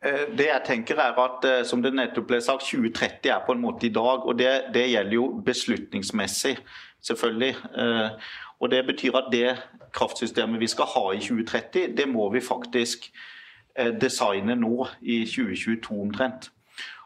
[0.00, 3.84] det jeg tenker er at som det nettopp ble sagt, 2030 er på en måte
[3.86, 4.24] i dag.
[4.24, 6.54] og Det, det gjelder jo beslutningsmessig
[7.00, 7.56] selvfølgelig.
[7.78, 8.10] Eh,
[8.60, 9.56] og Det betyr at det
[9.92, 13.12] kraftsystemet vi skal ha i 2030, det må vi faktisk
[13.76, 16.50] eh, designe nå i 2022 omtrent.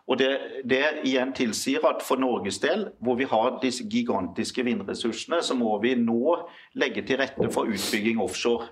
[0.07, 5.43] Og det, det, igjen tilsier at for Norges del, hvor vi har disse gigantiske vindressursene,
[5.43, 6.37] så må vi nå
[6.75, 8.67] legge til rette for utbygging offshore.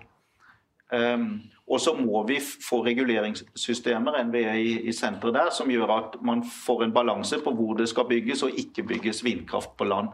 [0.92, 1.40] Um,
[1.72, 6.42] og så må vi få reguleringssystemer NVE i, i senteret der, som gjør at man
[6.44, 10.12] får en balanse på hvor det skal bygges og ikke bygges vindkraft på land.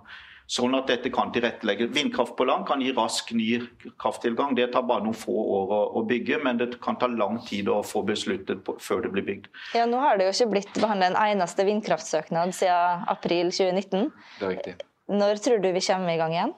[0.49, 1.91] Sånn at dette kan tilrettelegge.
[1.93, 3.59] Vindkraft på land kan gi rask ny
[4.01, 4.55] krafttilgang.
[4.57, 7.69] Det tar bare noen få år å, å bygge, men det kan ta lang tid
[7.69, 9.51] å få besluttet på, før det blir bygd.
[9.77, 14.09] Ja, Nå har det jo ikke blitt behandlet en eneste vindkraftsøknad siden april 2019.
[14.39, 14.75] Det er riktig.
[15.13, 16.57] Når tror du vi kommer i gang igjen?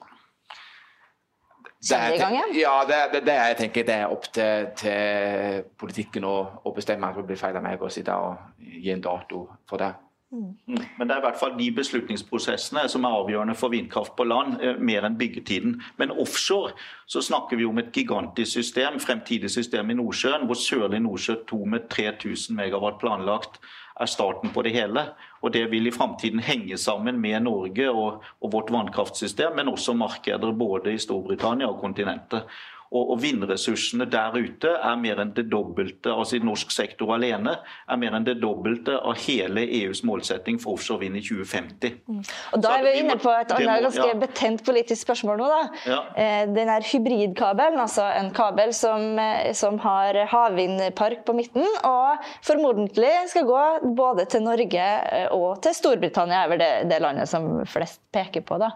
[1.89, 2.53] Kommer i gang igjen?
[2.59, 7.09] Ja, det, det, det jeg tenker det er opp til, til politikken å, å bestemme.
[7.15, 9.89] Det blir feil av meg å sitte og gi en dato for det.
[10.31, 10.53] Mm.
[10.97, 14.61] Men det er i hvert fall de beslutningsprosessene som er avgjørende for vindkraft på land,
[14.63, 15.73] eh, mer enn byggetiden.
[15.99, 16.71] Men offshore
[17.09, 21.65] så snakker vi om et gigantisk system, fremtidig system i Nordsjøen, hvor Sørlig Nordsjø 2
[21.65, 23.59] med 3000 megawatt planlagt
[24.01, 25.05] er starten på det hele.
[25.41, 29.93] Og Det vil i framtiden henge sammen med Norge og, og vårt vannkraftsystem, men også
[29.93, 32.49] markeder både i Storbritannia og kontinentet.
[32.91, 37.53] Og, og vindressursene der ute er mer enn det dobbelte, altså i norsk sektor alene,
[37.87, 42.01] er mer enn det dobbelte av hele EUs målsetting for offshore vind i 2050.
[42.11, 42.17] Mm.
[42.51, 44.17] Og Da er vi inne på et annet ganske ja.
[44.19, 45.47] betent politisk spørsmål nå.
[45.53, 45.61] da.
[45.87, 46.01] Ja.
[46.19, 52.27] Eh, den er hybridkabelen, altså en kabel som, eh, som har havvindpark på midten, og
[52.43, 53.63] formodentlig skal gå
[53.95, 58.43] både til Norge eh, og til Storbritannia, er vel det, det landet som flest peker
[58.43, 58.59] på.
[58.59, 58.75] da.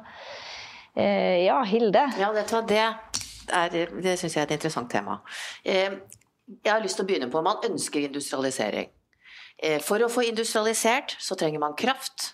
[0.96, 2.06] Ja, Hilde?
[2.16, 2.86] Ja, det, det
[3.54, 5.20] er, det syns jeg er et interessant tema.
[5.64, 5.98] Eh,
[6.46, 8.92] jeg har lyst til å begynne på Man ønsker industrialisering.
[9.58, 12.34] Eh, for å få industrialisert så trenger man kraft.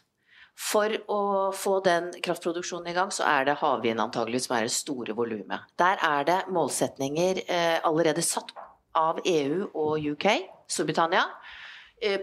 [0.61, 1.21] For å
[1.55, 5.63] få den kraftproduksjonen i gang, så er det havvind antagelig som er det store volumet.
[5.79, 8.51] Der er det målsetninger eh, allerede satt
[8.97, 10.27] av EU og UK,
[10.67, 11.23] Storbritannia,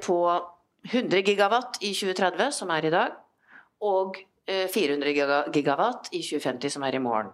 [0.04, 0.18] på
[0.90, 3.14] 100 gigawatt i 2030, som er i dag,
[3.80, 5.14] og 400
[5.54, 7.30] gigawatt i 2050, som er i morgen.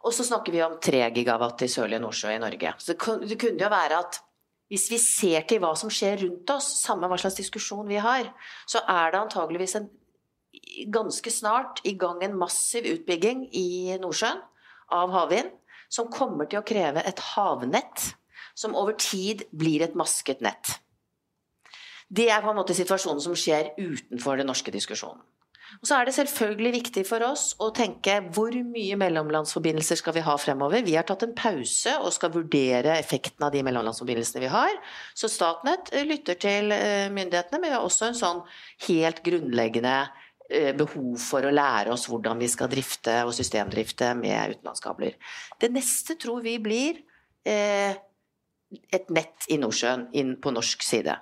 [0.00, 2.72] Og så snakker vi om 3 gigawatt i Sørlige Nordsjø i Norge.
[2.80, 4.20] Så det kunne jo være at
[4.70, 8.28] hvis vi ser til hva som skjer rundt oss, samme hva slags diskusjon vi har,
[8.70, 9.88] så er det antageligvis en,
[10.90, 14.40] ganske snart i gang en massiv utbygging i Nordsjøen
[14.94, 15.50] av havvind,
[15.90, 18.12] som kommer til å kreve et havnett
[18.54, 20.78] som over tid blir et masket nett.
[22.10, 25.22] Det er på en måte situasjonen som skjer utenfor den norske diskusjonen.
[25.78, 30.24] Og så er det selvfølgelig viktig for oss å tenke hvor mye mellomlandsforbindelser skal vi
[30.26, 30.82] ha fremover.
[30.86, 34.74] Vi har tatt en pause og skal vurdere effekten av de mellomlandsforbindelsene vi har.
[35.14, 38.42] Så Statnett eh, lytter til eh, myndighetene, men vi har også en sånn
[38.88, 39.96] helt grunnleggende
[40.50, 45.16] eh, behov for å lære oss hvordan vi skal drifte og systemdrifte med utenlandskabler.
[45.62, 47.04] Det neste tror vi blir
[47.40, 51.14] et nett i Nordsjøen inn på norsk side.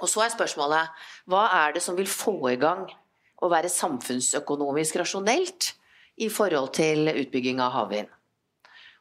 [0.00, 2.86] Og så er spørsmålet hva er det som vil få i gang
[3.44, 5.74] å være samfunnsøkonomisk rasjonelt
[6.24, 8.12] i forhold til utbygging av havvind.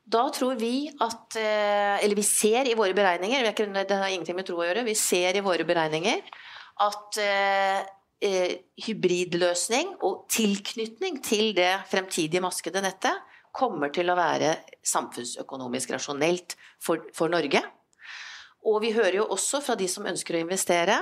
[0.03, 4.47] Da tror vi at eh, Eller vi ser i våre beregninger, det har ingenting med
[4.47, 6.25] tro å gjøre, vi ser i våre beregninger
[6.84, 7.84] at eh,
[8.19, 14.58] eh, hybridløsning og tilknytning til det fremtidige maskede nettet kommer til å være
[14.89, 17.62] samfunnsøkonomisk rasjonelt for, for Norge.
[18.65, 20.95] Og vi hører jo også fra de som ønsker å investere,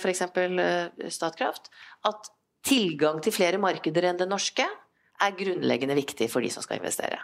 [0.00, 0.22] f.eks.
[1.14, 1.68] Statkraft,
[2.08, 2.30] at
[2.66, 4.66] tilgang til flere markeder enn det norske
[5.20, 7.18] er grunnleggende viktig for de som skal investere.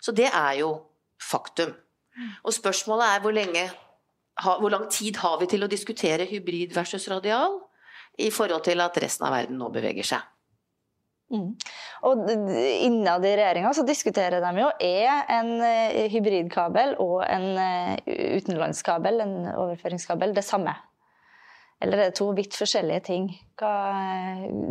[0.00, 0.72] Så det er jo
[1.22, 1.74] faktum.
[2.46, 3.64] Og spørsmålet er hvor, lenge,
[4.42, 7.60] hvor lang tid har vi til å diskutere hybrid versus radial
[8.18, 10.26] i forhold til at resten av verden nå beveger seg.
[11.28, 11.50] Mm.
[12.08, 18.38] Og Innad i regjeringa så diskuterer de jo er en eh, hybridkabel og en eh,
[18.38, 20.72] utenlandskabel, en overføringskabel, det samme.
[21.78, 23.28] Eller er det to vidt forskjellige ting?
[23.58, 23.70] Hva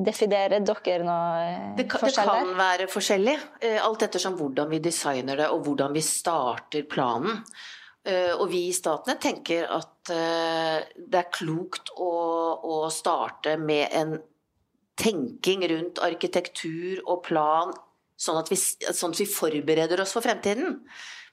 [0.03, 2.41] Definerer dere noe det kan, forskjell der?
[2.43, 6.87] Det kan være forskjellig, eh, alt ettersom hvordan vi designer det og hvordan vi starter
[6.91, 7.43] planen.
[8.07, 12.11] Eh, og vi i Statene tenker at eh, det er klokt å,
[12.59, 14.17] å starte med en
[14.97, 17.71] tenking rundt arkitektur og plan,
[18.17, 20.81] sånn at vi, sånn at vi forbereder oss for fremtiden.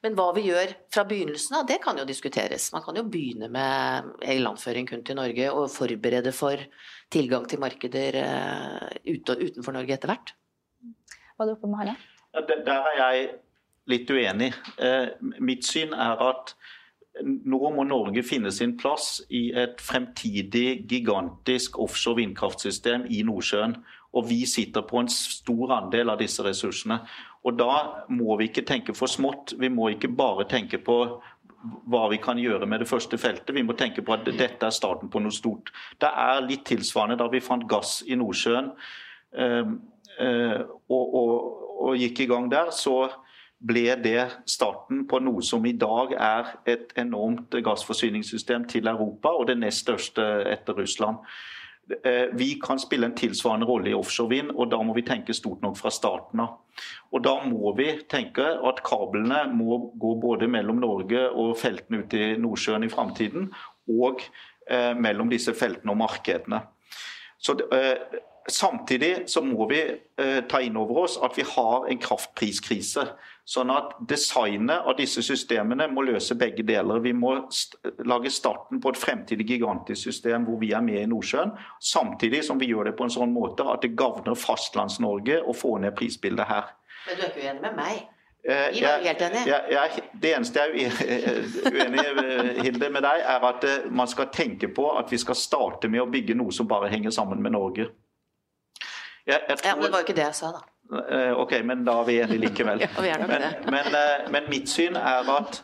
[0.04, 2.68] Men hva vi gjør fra begynnelsen av, det kan jo diskuteres.
[2.74, 6.60] Man kan jo begynne med ilandføring kun til Norge og forberede for
[7.14, 10.34] tilgang til markeder uh, utenfor Norge etter hvert.
[11.34, 12.06] Hva er det oppe med Harald?
[12.34, 13.26] Ja, der er jeg
[13.94, 14.52] litt uenig.
[14.76, 15.08] Uh,
[15.40, 16.52] mitt syn er at
[17.24, 23.78] nå må Norge finne sin plass i et fremtidig gigantisk offshore vindkraftsystem i Nordsjøen.
[24.14, 27.00] Og vi sitter på en stor andel av disse ressursene.
[27.44, 29.54] Og Da må vi ikke tenke for smått.
[29.60, 30.98] Vi må ikke bare tenke på
[31.88, 33.54] hva vi kan gjøre med det første feltet.
[33.54, 35.72] Vi må tenke på at dette er starten på noe stort.
[36.00, 38.70] Det er litt tilsvarende da vi fant gass i Nordsjøen
[39.38, 39.74] øh,
[40.20, 41.30] øh, og, og,
[41.86, 42.70] og, gikk i gang der.
[42.70, 43.08] så
[43.64, 49.46] ble det starten på noe som i dag er et enormt gassforsyningssystem til Europa, og
[49.48, 51.22] det nest største etter Russland.
[51.90, 55.60] Eh, vi kan spille en tilsvarende rolle i offshorevind, og da må vi tenke stort
[55.64, 56.60] nok fra starten av.
[57.12, 62.18] Og Da må vi tenke at kablene må gå både mellom Norge og feltene ute
[62.18, 63.50] i Nordsjøen i framtiden,
[63.88, 64.24] og
[64.66, 66.62] eh, mellom disse feltene og markedene.
[67.38, 68.00] Så eh,
[68.50, 69.80] Samtidig så må vi
[70.20, 73.06] eh, ta inn over oss at vi har en kraftpriskrise.
[73.44, 77.00] Sånn at designet av disse systemene må løse begge deler.
[77.04, 81.08] Vi må st lage starten på et fremtidig gigantisk system hvor vi er med i
[81.08, 85.56] Nordsjøen, samtidig som vi gjør det på en sånn måte at det gagner Fastlands-Norge å
[85.56, 86.72] få ned prisbildet her.
[87.04, 88.04] Men du er ikke uenig med meg?
[88.44, 89.46] Eh, enige.
[89.48, 94.08] Jeg, jeg, det eneste jeg er uenig eh, Hilde, med deg, er at eh, man
[94.08, 97.40] skal tenke på at vi skal starte med å bygge noe som bare henger sammen
[97.40, 97.88] med Norge.
[99.26, 100.62] Jeg, jeg Ja, tror- men det var jo ikke det jeg sa, da.
[101.08, 102.80] Eh, Ok, men da er vi enige likevel.
[102.84, 105.62] Ja, vi er men, men, eh, men mitt syn er at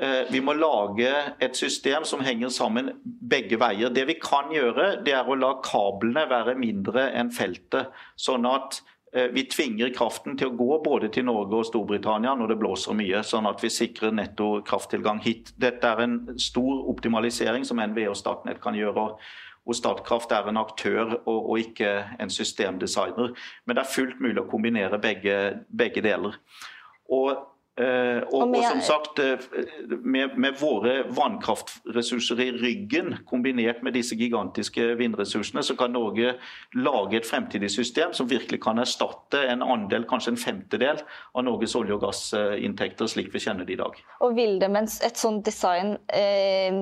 [0.00, 1.10] eh, vi må lage
[1.40, 2.90] et system som henger sammen
[3.30, 3.88] begge veier.
[3.94, 7.92] Det vi kan gjøre, det er å la kablene være mindre enn feltet.
[8.16, 8.80] Sånn at
[9.34, 13.24] vi tvinger kraften til å gå både til Norge og Storbritannia når det blåser mye,
[13.26, 15.50] sånn at vi sikrer netto krafttilgang hit.
[15.58, 19.08] Dette er en stor optimalisering som NVE og Statnett kan gjøre.
[19.64, 21.90] Hvor Statkraft er en aktør og, og ikke
[22.20, 23.34] en systemdesigner.
[23.66, 25.36] Men det er fullt mulig å kombinere begge,
[25.68, 26.38] begge deler.
[27.10, 27.36] Og,
[27.80, 29.38] og, Og og som sagt, eh,
[30.02, 36.34] med, med våre vannkraftressurser i ryggen, kombinert med disse gigantiske vindressursene, så kan Norge
[36.74, 41.02] lage et fremtidig system som virkelig kan erstatte en andel, kanskje en femtedel,
[41.34, 43.96] av Norges olje- og gassinntekter slik vi kjenner det i dag.
[44.20, 46.74] Og vil det med et sånt design eh,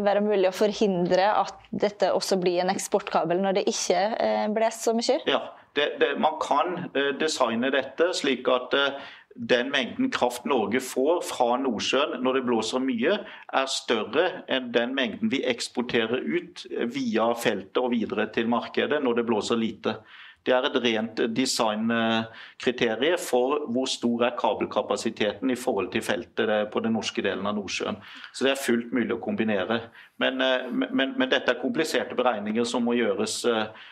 [0.00, 4.80] være mulig å forhindre at dette også blir en eksportkabel når det ikke eh, blåser
[4.80, 5.18] så mye?
[5.28, 5.40] Ja,
[5.76, 11.20] det, det, Man kan eh, designe dette slik at eh, den mengden kraft Norge får
[11.28, 13.18] fra Nordsjøen når det blåser mye,
[13.54, 16.64] er større enn den mengden vi eksporterer ut
[16.94, 20.00] via feltet og videre til markedet når det blåser lite.
[20.46, 26.64] Det er et rent designkriterium for hvor stor er kabelkapasiteten i forhold til feltet eh,
[26.72, 28.00] på den norske delen av Nordsjøen.
[28.32, 29.82] Så det er fullt mulig å kombinere.
[30.22, 33.84] Men, eh, men, men dette er kompliserte beregninger som må gjøres eh,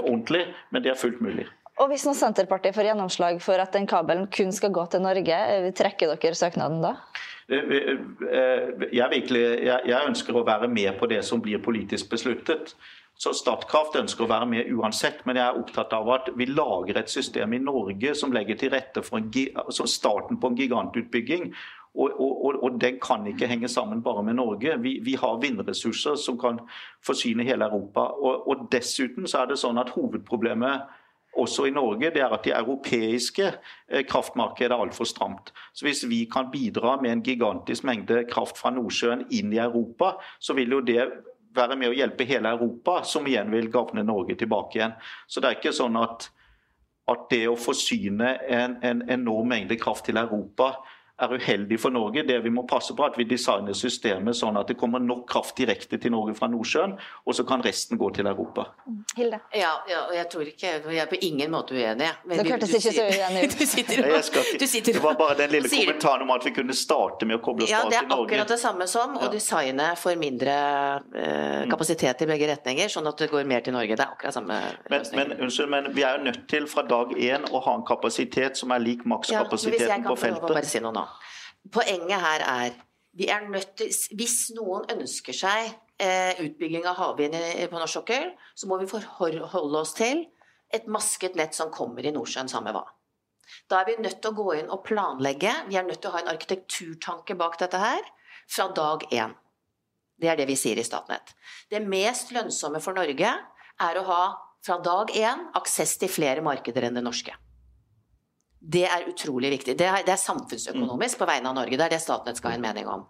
[0.00, 1.44] ordentlig, men det er fullt mulig.
[1.76, 5.36] Og hvis nå Senterpartiet får gjennomslag for at den kabelen kun skal gå til Norge,
[5.36, 6.96] eh, trekker dere søknaden da?
[7.48, 12.74] Eh, eh, Jeg, virkelig, jeg, ønsker å være med på det som blir politisk besluttet.
[13.16, 16.98] Så Statkraft ønsker å være med uansett, men jeg er opptatt av at vi lager
[16.98, 21.54] et system i Norge som legger til rette for en, altså starten på en gigantutbygging.
[21.96, 24.76] Og, og, og den kan ikke henge sammen bare med Norge.
[24.82, 26.60] Vi, vi har vindressurser som kan
[27.00, 28.00] forsyne hele Europa.
[28.00, 30.84] Og, og dessuten så er det sånn at hovedproblemet
[31.36, 35.52] også i Norge, det er at de europeiske eh, kraftmarkedet er altfor stramt.
[35.74, 40.16] Så Hvis vi kan bidra med en gigantisk mengde kraft fra Nordsjøen inn i Europa,
[40.40, 41.02] så vil jo det
[41.56, 44.96] være med å hjelpe hele Europa, som igjen vil gagne Norge tilbake igjen.
[45.26, 46.28] Så det er ikke sånn at,
[47.08, 50.74] at det å forsyne en, en enorm mengde kraft til Europa
[51.22, 52.22] er uheldig for Norge.
[52.28, 55.24] Det vi må passe på, er at vi designer systemet sånn at det kommer nok
[55.30, 58.66] kraft direkte til Norge fra Nordsjøen, og så kan resten gå til Europa.
[59.16, 59.40] Hilde?
[59.56, 62.08] Ja, ja, og jeg tror ikke Jeg er på ingen måte uenig.
[62.24, 63.56] men Det hørtes ikke så uenig ut.
[63.66, 66.74] Du sitter og, du sitter det var bare den lille kommentaren om at vi kunne
[66.76, 69.88] starte med å koble oss Ja, fra det er akkurat det samme som å designe
[69.98, 70.56] for mindre
[71.16, 73.96] eh, kapasitet i begge retninger, sånn at det går mer til Norge.
[73.96, 74.60] Det er akkurat samme
[74.92, 77.86] Men, men, unnskyld, men vi er jo nødt til fra dag én å ha en
[77.88, 80.82] kapasitet som er lik Ja, men hvis jeg makskapasiteten kan på få å bare si
[80.82, 81.05] noe nå.
[81.72, 82.76] Poenget her er
[83.16, 87.36] vi er nødt til, Hvis noen ønsker seg eh, utbygging av havvind
[87.70, 90.26] på norsk sokkel, så må vi forholde oss til
[90.74, 92.84] et masket nett som kommer i Nordsjøen, samme hva.
[93.70, 95.52] Da er vi nødt til å gå inn og planlegge.
[95.70, 98.02] Vi er nødt til å ha en arkitekturtanke bak dette her
[98.50, 99.36] fra dag én.
[100.16, 101.34] Det er det vi sier i Statnett.
[101.70, 103.32] Det mest lønnsomme for Norge
[103.86, 104.22] er å ha
[104.66, 107.34] fra dag én aksess til flere markeder enn det norske.
[108.60, 109.76] Det er utrolig viktig.
[109.78, 111.76] Det er, det er samfunnsøkonomisk på vegne av Norge.
[111.76, 113.04] Det er det Statnett skal ha en mening om.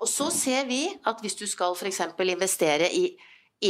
[0.00, 2.02] Og så ser vi at hvis du skal f.eks.
[2.20, 3.14] investere i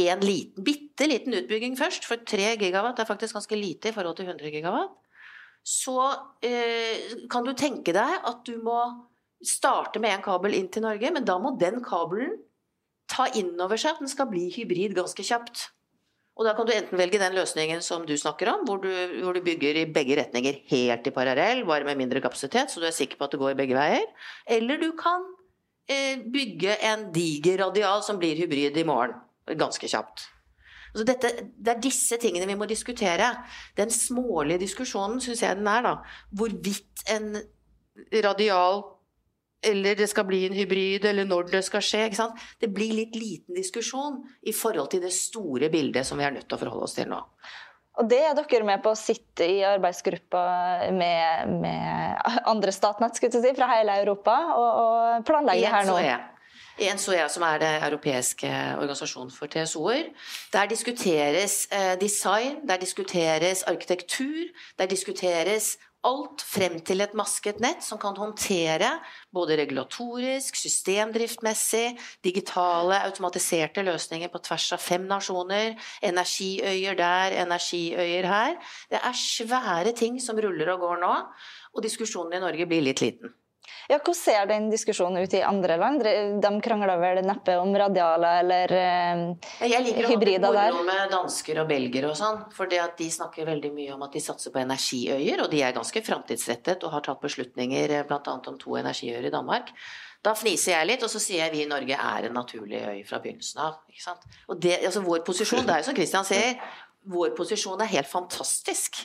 [0.07, 4.15] en liten, bitte liten utbygging først, for 3 gigawatt er faktisk ganske lite i forhold
[4.19, 4.93] til 100 gigawatt,
[5.63, 5.97] så
[6.41, 8.79] eh, kan du tenke deg at du må
[9.45, 12.39] starte med en kabel inn til Norge, men da må den kabelen
[13.11, 15.67] ta inn over seg at den skal bli hybrid ganske kjapt.
[16.39, 18.89] Og da kan du enten velge den løsningen som du snakker om, hvor du,
[19.21, 22.87] hvor du bygger i begge retninger helt i parallell, bare med mindre kapasitet, så du
[22.87, 24.07] er sikker på at det går begge veier.
[24.47, 25.25] Eller du kan
[25.91, 29.19] eh, bygge en diger radial som blir hybrid i morgen,
[29.59, 30.29] ganske kjapt.
[30.91, 33.29] Altså dette, det er disse tingene vi må diskutere.
[33.77, 35.93] Den smålige diskusjonen syns jeg den er, da.
[36.35, 37.35] Hvorvidt en
[38.23, 38.83] radial
[39.61, 42.05] eller det skal bli en hybrid, eller når det skal skje.
[42.07, 42.45] ikke sant?
[42.59, 46.47] Det blir litt liten diskusjon i forhold til det store bildet som vi er nødt
[46.49, 47.21] til å forholde oss til nå.
[47.99, 50.43] Og det er dere med på å sitte i arbeidsgruppa
[50.95, 55.97] med, med andre Statnett si, fra hele Europa og, og planlegge det her nå?
[56.81, 58.49] I NSOE, som er det europeiske
[58.79, 60.07] organisasjonen for TSO-er,
[60.53, 64.47] der diskuteres eh, design, der diskuteres arkitektur,
[64.79, 65.75] der diskuteres
[66.07, 68.89] alt frem til et masket nett som kan håndtere
[69.33, 78.57] både regulatorisk, systemdriftmessig, digitale, automatiserte løsninger på tvers av fem nasjoner, energiøyer der, energiøyer her.
[78.89, 81.13] Det er svære ting som ruller og går nå,
[81.71, 83.35] og diskusjonen i Norge blir litt liten.
[83.89, 86.03] Ja, Hvordan ser den diskusjonen ut i andre land?
[86.41, 89.23] De krangler vel neppe om radialer eller uh,
[89.67, 90.07] Jeg liker
[90.47, 92.39] å ha med dansker og belgere og sånn.
[92.55, 96.03] For de snakker veldig mye om at de satser på energiøyer, og de er ganske
[96.05, 98.21] framtidsrettet og har tatt beslutninger eh, bl.a.
[98.37, 99.73] om to energiøyer i Danmark.
[100.21, 103.01] Da fniser jeg litt, og så sier jeg vi i Norge er en naturlig øy
[103.09, 103.81] fra begynnelsen av.
[103.89, 104.25] Ikke sant?
[104.47, 106.59] Og det, altså Vår posisjon, det er jo som Christian sier,
[107.09, 109.01] vår posisjon er helt fantastisk.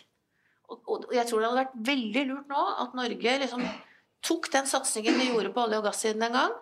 [0.68, 3.62] Og, og jeg tror det hadde vært veldig lurt nå at Norge liksom
[4.24, 6.54] tok den satsingen vi gjorde på olje- og gassiden en gang,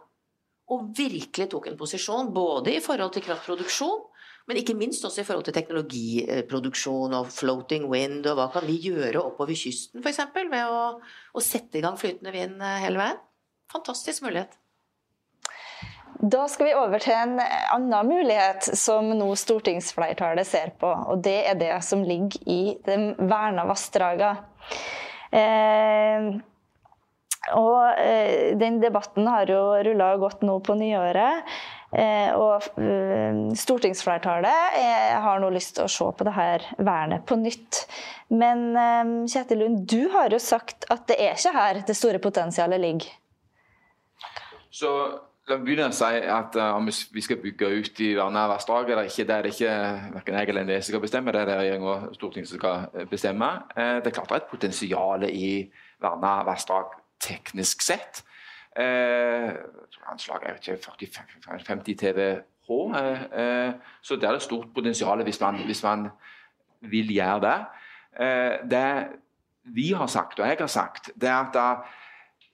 [0.73, 4.03] og virkelig tok en posisjon både i forhold til kraftproduksjon,
[4.49, 8.77] men ikke minst også i forhold til teknologiproduksjon og floating wind, og hva kan vi
[8.91, 10.21] gjøre oppover kysten f.eks.
[10.37, 10.83] ved å,
[11.33, 13.23] å, sette i gang flytende vind eh, hele veien.
[13.73, 14.59] Fantastisk mulighet.
[16.25, 20.93] Da skal vi over til en annen mulighet som nå stortingsflertallet ser på.
[21.11, 24.45] Og det er det som ligger i de verna vassdragene.
[25.35, 26.29] Eh,
[27.53, 31.51] og eh, den debatten har jo rulla godt nå på nyåret.
[31.95, 37.27] Eh, og eh, stortingsflertallet eh, har nå lyst til å se på det her vernet
[37.29, 37.85] på nytt.
[38.35, 42.23] Men eh, Kjetil Lund, du har jo sagt at det er ikke her det store
[42.23, 43.13] potensialet ligger.
[44.75, 44.91] Så
[45.45, 48.89] La meg begynne å si at uh, om vi skal bygge ut i verna vassdrag
[48.89, 49.75] eller ikke, det er det ikke
[50.15, 53.05] verken jeg eller NVE som skal bestemme, det er det regjering og Stortinget som skal
[53.11, 53.51] bestemme.
[53.77, 55.51] Det er klart det er et potensial i
[56.01, 58.23] verna vassdrag teknisk sett.
[58.77, 59.51] Eh,
[60.11, 61.07] anslaget er ikke 40,
[61.67, 62.97] 50 TWh.
[62.99, 63.73] Eh,
[64.03, 66.09] så det er et stort potensial hvis man, hvis man
[66.81, 67.59] vil gjøre det.
[68.21, 69.07] Eh, det
[69.65, 71.69] vi har sagt, og jeg har sagt, det er at da,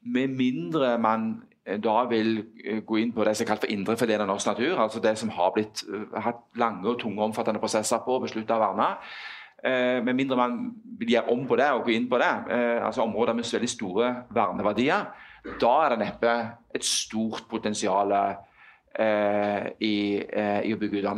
[0.02, 1.42] med mindre man
[1.84, 2.46] da vil
[2.86, 5.18] gå inn på det som er kalt for indre indrefileten av norsk natur, altså det
[5.18, 5.82] som har blitt,
[6.16, 10.54] hatt lange og tunge omfattende prosesser på og beslutta å verne, Eh, med mindre man
[11.00, 13.68] vil gjøre om på det og gå inn på det, eh, altså områder med veldig
[13.68, 15.10] store verneverdier,
[15.60, 16.32] da er det neppe
[16.76, 21.08] et stort potensial eh, i, eh, i, å bygge ut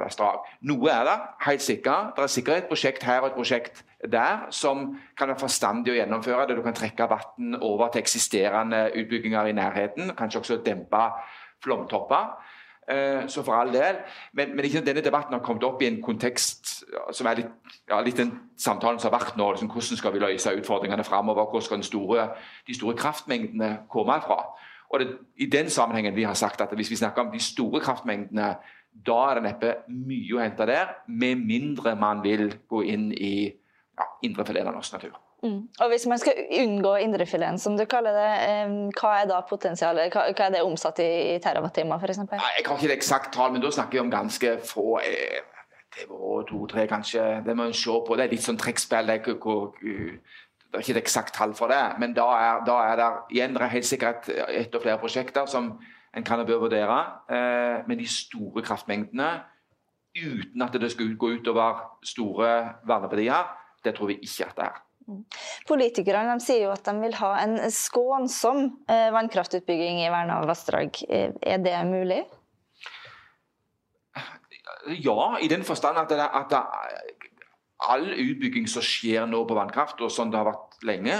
[0.00, 0.38] vassdrag.
[0.40, 2.14] Eh, Noe er det, helt sikkert.
[2.16, 5.98] Det er sikkert et prosjekt her og et prosjekt der som kan være forstandig å
[5.98, 6.46] gjennomføre.
[6.48, 10.14] Der du kan trekke vann over til eksisterende utbygginger i nærheten.
[10.16, 11.04] Kanskje også dempe
[11.64, 12.38] flomtopper.
[12.88, 13.96] Eh, så for all del.
[14.32, 16.70] Men, men liksom, denne debatten har kommet opp i en kontekst
[17.12, 19.50] som er litt, ja, litt den samtalen som har vært nå.
[19.52, 21.50] Liksom, hvordan skal vi løse utfordringene framover?
[21.52, 22.30] Hvor skal store,
[22.66, 24.40] de store kraftmengdene komme fra?
[24.88, 27.80] Og det, I den sammenhengen vi har sagt at hvis vi snakker om de store
[27.84, 28.54] kraftmengdene,
[29.06, 33.34] da er det neppe mye å hente der, med mindre man vil gå inn i
[33.52, 35.27] ja, indre filet av norsk natur.
[35.42, 35.68] Mm.
[35.80, 38.30] Og Hvis man skal unngå indrefileten, som du kaller det,
[38.98, 40.10] hva er da potensialet?
[40.12, 42.18] Hva, er det omsatt i, i terawattimer, f.eks.?
[42.32, 45.38] Jeg har ikke et eksakt tall, men da snakker vi om ganske få eh,
[45.94, 47.22] Det var to-tre, kanskje.
[47.46, 48.16] Det må en se på.
[48.18, 49.06] Det er litt sånn trekkspill.
[49.06, 53.08] Det, det, er ikke et eksakt tall for det, men da er, da er det
[53.36, 55.72] igjen det er helt sikkert ett og flere prosjekter som
[56.14, 56.98] en kan og bør vurdere.
[57.30, 59.30] Eh, men de store kraftmengdene,
[60.18, 62.52] uten at det skal gå utover store
[62.90, 64.84] verneverdier, det tror vi ikke at det er.
[65.68, 71.00] Politikerne sier jo at de vil ha en skånsom eh, vannkraftutbygging i verna vassdrag.
[71.08, 72.22] Eh, er det mulig?
[75.00, 76.62] Ja, i den forstand at, det, at det,
[77.88, 81.18] all utbygging som skjer nå på vannkraft, og sånn det har vært lenge,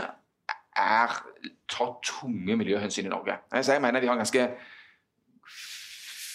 [0.78, 1.20] er
[1.68, 3.38] tar tunge miljøhensyn i Norge.
[3.52, 4.44] Jeg mener vi har ganske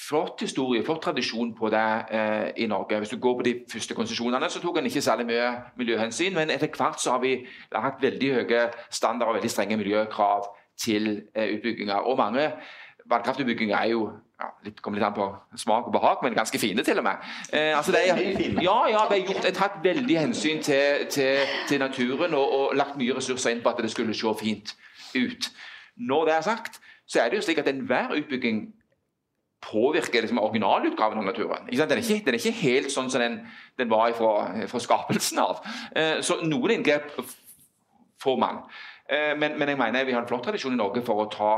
[0.10, 2.97] flott historie, flott tradisjon på det eh, i Norge.
[2.97, 6.36] Hvis du går på de første konsesjonene, så tok en ikke særlig mye miljøhensyn.
[6.36, 7.38] Men etter hvert så har vi
[7.72, 10.49] hatt veldig høye standarder og veldig strenge miljøkrav
[10.80, 11.95] til eh, utbygginger.
[11.95, 12.51] Og mange
[13.10, 15.28] vannkraftutbygginger er jo ja, litt, kommer litt an på
[15.60, 17.24] smak og behag, men ganske fine til og med.
[17.54, 18.22] Eh, altså det er,
[18.62, 22.97] ja, ja, vi har gjort, tatt veldig hensyn til, til, til naturen og, og, lagt
[22.99, 24.76] mye ressurser inn på at det skulle se fint
[25.16, 25.51] ut.
[25.97, 28.66] Når det er sagt, så er det jo slik at enhver utbygging
[29.64, 31.68] påvirker liksom originalutgaven av naturen.
[31.70, 33.39] Den er, ikke, den er, ikke, helt sånn som den,
[33.80, 34.34] den var fra,
[34.70, 35.64] fra, skapelsen av.
[35.95, 37.14] Eh, så noen inngrep
[38.24, 38.64] får man.
[39.07, 41.53] Eh, men, men, jeg mener vi har en flott tradisjon i Norge for å ta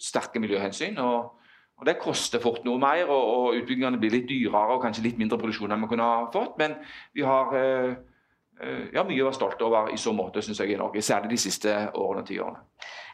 [0.00, 0.98] sterke miljøhensyn.
[1.04, 1.36] og,
[1.80, 5.20] og Det koster fort noe mer, og, og utbyggingene blir litt dyrere og kanskje litt
[5.20, 6.56] mindre produksjon enn vi kunne ha fått.
[6.60, 6.78] Men
[7.16, 7.98] vi har eh,
[8.92, 11.02] ja, mye å være stolt over i så måte, synes jeg, i Norge.
[11.04, 12.64] Særlig de siste årene og tiårene.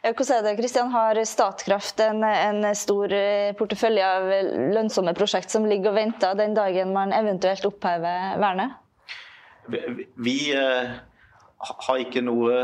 [0.03, 0.91] Hvordan er det, Kristian?
[0.93, 4.27] Har Statkraft en, en, stor eh, portefølje av
[4.75, 8.77] lønnsomme prosjekt som ligger og venter den dagen man eventuelt opphever vernet?
[9.67, 9.81] Vi,
[10.23, 10.97] vi eh,
[11.57, 12.59] har ikke noe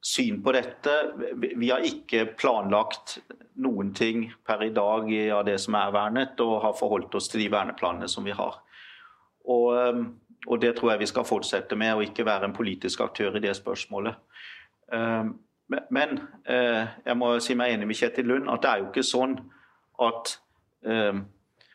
[0.00, 0.96] syn på dette.
[1.36, 3.18] Vi har ikke planlagt
[3.60, 7.44] noen ting per i dag av det som er vernet, og har forholdt oss til
[7.44, 8.56] de verneplanene som vi har.
[9.50, 10.04] Og, uh,
[10.46, 13.44] og det tror jeg vi skal fortsette med, og ikke være en politisk aktør i
[13.44, 14.14] det spørsmålet.
[14.92, 15.30] Uh,
[15.90, 19.06] men eh, jeg må si meg enig med Kjetil Lund at det er jo ikke
[19.06, 19.36] sånn
[20.02, 20.32] at
[20.86, 21.20] eh,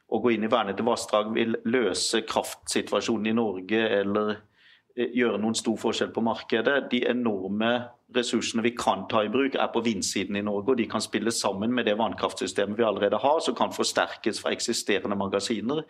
[0.05, 5.55] å gå inn i vernede vassdrag vil løse kraftsituasjonen i Norge eller eh, gjøre noen
[5.55, 6.89] stor forskjell på markedet.
[6.91, 7.71] De enorme
[8.15, 10.73] ressursene vi kan ta i bruk, er på vindsiden i Norge.
[10.73, 14.53] og De kan spille sammen med det vannkraftsystemet vi allerede har, som kan forsterkes fra
[14.55, 15.85] eksisterende magasiner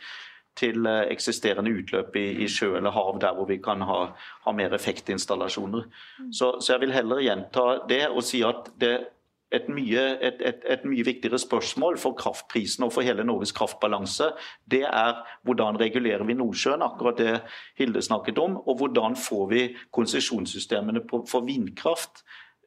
[0.59, 3.99] til eh, eksisterende utløp i, i, sjø eller hav, der hvor vi kan ha,
[4.45, 5.89] ha mer effektinstallasjoner.
[6.19, 6.31] Mm.
[6.33, 8.95] Så, så, jeg vil heller gjenta det og si at det
[9.53, 14.31] et mye, et, et, et mye viktigere spørsmål for kraftprisen og for hele Norges kraftbalanse,
[14.71, 17.35] det er hvordan regulerer vi Nordsjøen, akkurat det
[17.79, 19.61] Hilde snakket om, og hvordan får vi
[19.95, 22.25] konsesjonssystemene for vindkraft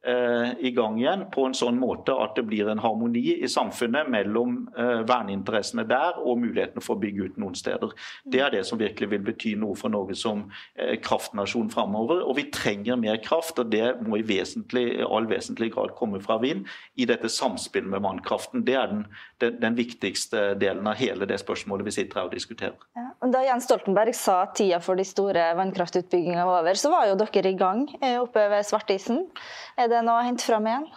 [0.09, 4.57] i gang igjen på en sånn måte at det blir en harmoni i samfunnet mellom
[4.79, 7.93] eh, verneinteressene der og mulighetene for å bygge ut noen steder.
[8.25, 10.47] Det er det som virkelig vil bety noe for Norge som
[10.79, 12.23] eh, kraftnasjon framover.
[12.25, 16.39] Og vi trenger mer kraft, og det må i vesentlig, all vesentlig grad komme fra
[16.43, 16.67] vind
[16.99, 18.65] i dette samspillet med vannkraften.
[18.67, 19.05] Det er den,
[19.43, 22.79] den, den, viktigste delen av hele det spørsmålet vi sitter her og diskuterer.
[22.99, 27.07] Ja, da Jens Stoltenberg sa at tida for de store vannkraftutbyggingene var over, så var
[27.11, 27.85] jo dere i gang
[28.19, 29.25] oppe ved Svartisen.
[29.79, 30.89] Er noe å hente fram igjen?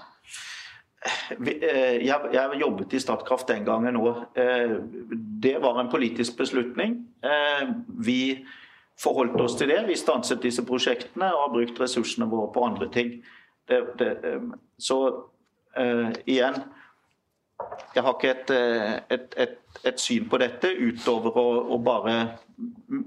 [1.01, 4.21] Eh, jeg, jeg jobbet i Statkraft den gangen òg.
[4.37, 4.75] Eh,
[5.41, 6.99] det var en politisk beslutning.
[7.25, 7.71] Eh,
[8.05, 8.21] vi
[9.01, 9.79] forholdt oss til det.
[9.87, 13.15] Vi stanset disse prosjektene og har brukt ressursene våre på andre ting.
[14.81, 14.97] Så
[16.27, 16.57] igjen
[17.95, 18.49] Jeg har ikke et,
[19.13, 19.53] et, et,
[19.85, 22.15] et, syn på dette utover å, å bare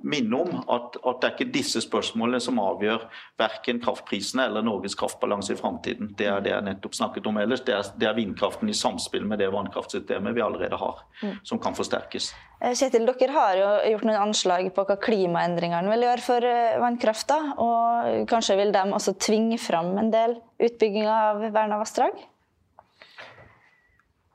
[0.02, 3.04] minne om at, at, det er ikke disse spørsmålene som avgjør
[3.40, 6.12] verken kraftprisene eller Norges kraftbalanse i framtiden.
[6.18, 7.64] Det er det jeg nettopp snakket om ellers.
[7.66, 11.38] Det er, det er, vindkraften i samspill med det vannkraftsystemet vi allerede har, mm.
[11.46, 12.30] som kan forsterkes.
[12.60, 16.76] Eh, Kjetil, dere har jo gjort noen anslag på hva klimaendringene vil gjøre for eh,
[16.82, 17.40] vannkrafta.
[17.62, 22.16] Og kanskje vil de også tvinge fram en del utbygginger av verna vassdrag?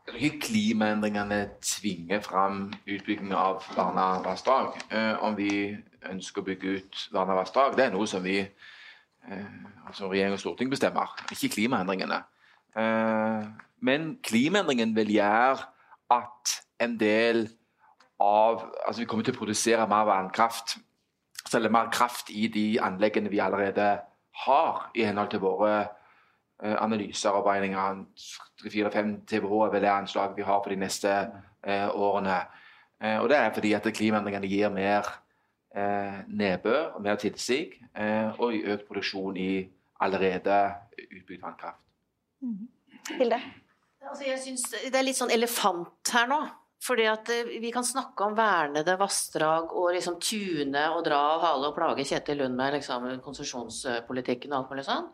[0.09, 4.73] Det ikke klimaendringene tvinger fram utbygging av verna vassdrag.
[4.91, 5.77] Eh, om vi
[6.09, 9.45] ønsker å bygge ut verna vassdrag, det er noe som vi, eh,
[9.85, 12.23] altså regjering og storting bestemmer, ikke klimaendringene.
[12.75, 13.45] Eh,
[13.79, 15.69] men klimaendringen vil gjøre
[16.09, 17.49] at en del
[18.19, 20.77] av Altså vi kommer til å produsere mer vannkraft,
[21.49, 24.01] Selge mer kraft i de anleggene vi allerede
[24.45, 25.87] har, i henhold til våre
[26.59, 28.01] Eh, analyser og beregninger.
[28.59, 31.13] 3-4-5 TWh er vel det anslaget vi har for de neste
[31.63, 32.41] eh, årene.
[32.99, 35.07] Eh, og Det er fordi at klimaendringene gir mer
[35.75, 39.69] eh, nedbør og mer tilsig, eh, og økt produksjon i
[40.03, 40.59] allerede
[40.99, 41.79] utbygd vannkraft.
[42.43, 42.67] Mm.
[43.15, 43.39] Hilde?
[44.09, 46.43] Altså, jeg synes Det er litt sånn elefant her nå.
[46.79, 47.27] Fordi at
[47.59, 52.05] Vi kan snakke om vernede vassdrag og liksom tune og dra og hale og plage
[52.07, 55.09] Kjetil Lund med liksom, konsesjonspolitikken og alt mulig sånn.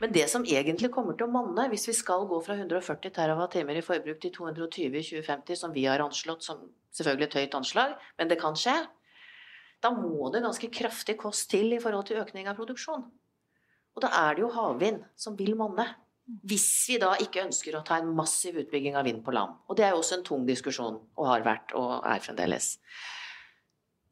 [0.00, 3.76] Men det som egentlig kommer til å monne, hvis vi skal gå fra 140 TWh
[3.76, 6.62] i forbruk til 220 i 2050, som vi har anslått som
[6.96, 8.78] selvfølgelig et høyt anslag, men det kan skje,
[9.84, 13.04] da må det ganske kraftig kost til i forhold til økning av produksjon.
[13.96, 15.84] Og da er det jo havvind som vil monne.
[16.46, 19.56] Hvis vi da ikke ønsker å ta en massiv utbygging av vind på land.
[19.68, 22.76] Og det er jo også en tung diskusjon, og har vært og er fremdeles.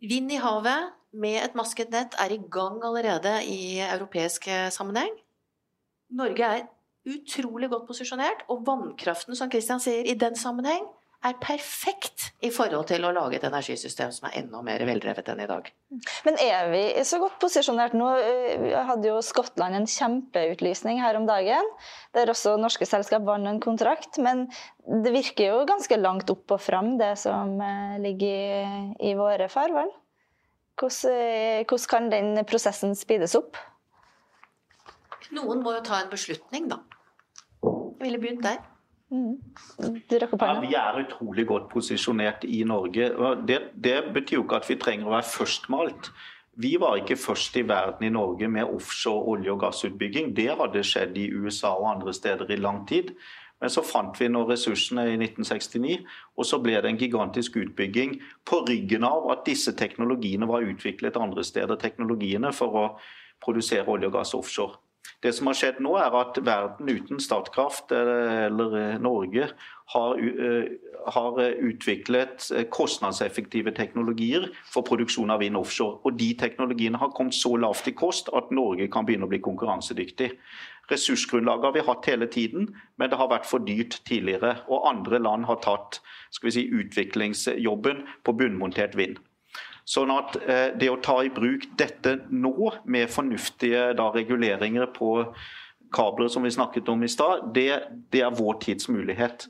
[0.04, 5.14] Vind i havet med et masket nett er i gang allerede i europeisk sammenheng.
[6.16, 6.66] Norge er
[7.08, 10.86] utrolig godt posisjonert, og vannkraften, som Kristian sier, i den sammenheng
[11.26, 15.40] er perfekt i forhold til å lage et energisystem som er enda mer veldrevet enn
[15.42, 15.70] i dag.
[16.26, 18.10] Men er vi så godt posisjonert nå?
[18.62, 21.72] Vi hadde jo Skottland en kjempeutlysning her om dagen,
[22.14, 24.20] der også norske selskap vant en kontrakt.
[24.22, 24.46] Men
[24.86, 29.50] det virker jo ganske langt opp og fram, det som eh, ligger i, i våre
[29.50, 29.90] farvann.
[30.78, 33.58] Hvordan, eh, hvordan kan den prosessen speedes opp?
[35.36, 36.80] Noen må jo ta en beslutning, da.
[37.62, 38.62] Jeg ville begynt der.
[39.10, 39.38] Mm.
[39.80, 43.08] Ja, vi er utrolig godt posisjonert i Norge.
[43.48, 46.10] Det, det betyr jo ikke at vi trenger å være førstmalt.
[46.58, 50.34] Vi var ikke først i verden i Norge med offshore olje- og gassutbygging.
[50.36, 53.14] Det hadde skjedd i USA og andre steder i lang tid.
[53.60, 56.02] Men så fant vi nå ressursene i 1969,
[56.38, 61.18] og så ble det en gigantisk utbygging på ryggen av at disse teknologiene var utviklet
[61.18, 62.84] andre steder, teknologiene for å
[63.42, 64.78] produsere olje og gass offshore.
[65.22, 69.48] Det som har skjedd nå, er at verden uten Statkraft eller eh, Norge
[69.94, 70.70] har, eh,
[71.14, 75.98] har utviklet eh, kostnadseffektive teknologier for produksjon av vind offshore.
[76.04, 79.42] Og De teknologiene har kommet så lavt i kost at Norge kan begynne å bli
[79.44, 80.32] konkurransedyktig.
[80.88, 84.54] Ressursgrunnlaget har vi hatt hele tiden, men det har vært for dyrt tidligere.
[84.68, 86.00] Og andre land har tatt
[86.32, 89.18] si, utviklingsjobben på bunnmontert vind.
[89.88, 95.14] Sånn at eh, det å ta i bruk dette nå, med fornuftige da, reguleringer på
[95.94, 97.70] kabler som vi snakket om i stad, det,
[98.12, 99.46] det, er vår tids mulighet.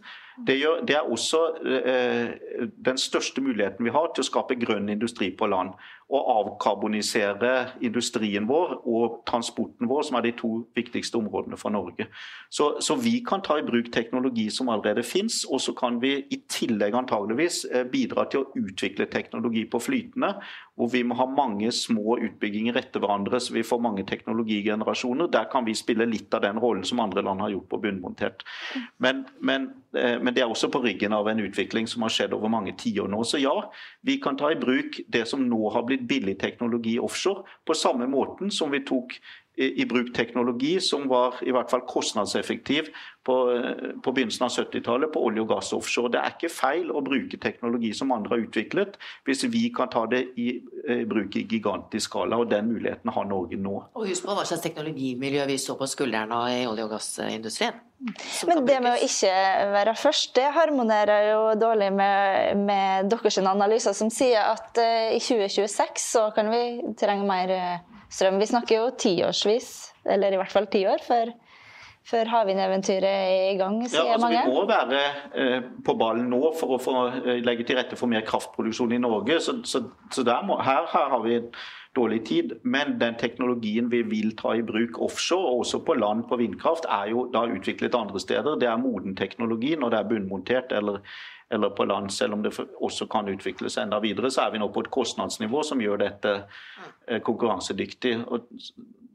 [0.47, 4.86] Det, gjør, det er også eh, den største muligheten vi har til å skape grønn
[4.95, 5.74] industri på land
[6.09, 7.53] å avkarbonisere
[7.85, 12.07] industrien vår og transporten vår, som er de to viktigste områdene for Norge.
[12.49, 16.15] Så, så vi kan ta i bruk teknologi som allerede finnes, og så kan vi
[16.33, 20.33] i tillegg antageligvis eh, bidra til å utvikle teknologi på flytende,
[20.79, 25.29] hvor vi må ha mange små utbygginger etter hverandre, så vi får mange teknologigenerasjoner.
[25.35, 28.47] Der kan vi spille litt av den rollen som andre land har gjort på bunnmontert.
[29.03, 32.37] Men, men, eh, men det er også på ryggen av en utvikling som har skjedd
[32.39, 33.25] over mange tiår nå.
[33.29, 33.57] Så ja,
[34.07, 38.07] vi kan ta i bruk det som nå har blitt billig teknologi offshore, på samme
[38.07, 39.18] måten som vi tok
[39.59, 42.93] i bruk teknologi som var i hvert fall kostnadseffektiv
[43.27, 43.37] på,
[44.05, 46.13] på begynnelsen av 70-tallet på olje og gass offshore.
[46.15, 50.07] Det er ikke feil å bruke teknologi som andre har utviklet, hvis vi kan ta
[50.11, 50.49] det i
[50.89, 52.39] i bruk i gigantisk skala.
[52.39, 53.75] og Den muligheten har Norge nå.
[53.95, 57.85] Og Husk på hva slags teknologimiljø vi står på skuldrene av i olje- og gassindustrien.
[58.47, 59.33] Men det med å ikke
[59.75, 65.19] være først, det harmonerer jo dårlig med, med deres analyser som sier at uh, i
[65.19, 68.41] 2026 så kan vi trenge mer uh, strøm.
[68.41, 69.69] Vi snakker jo tiårsvis,
[70.09, 71.33] eller i hvert fall ti år, før,
[72.09, 74.45] før havvindeventyret er i gang, sier ja, altså, mange.
[74.47, 75.03] Vi må være
[75.35, 76.97] uh, på ballen nå for å få,
[77.45, 79.41] legge til rette for mer kraftproduksjon i Norge.
[79.45, 79.85] Så, så,
[80.15, 81.43] så må, her, her har vi
[81.99, 82.53] dårlig tid.
[82.63, 86.87] Men den teknologien vi vil ta i bruk offshore, og også på land på vindkraft,
[86.91, 88.59] er jo da utviklet andre steder.
[88.61, 91.03] Det er moden teknologi når det er bunnmontert eller,
[91.51, 94.30] eller på land, selv om det også kan utvikles enda videre.
[94.30, 96.34] Så er vi nå på et kostnadsnivå som gjør dette
[97.07, 98.18] eh, konkurransedyktig.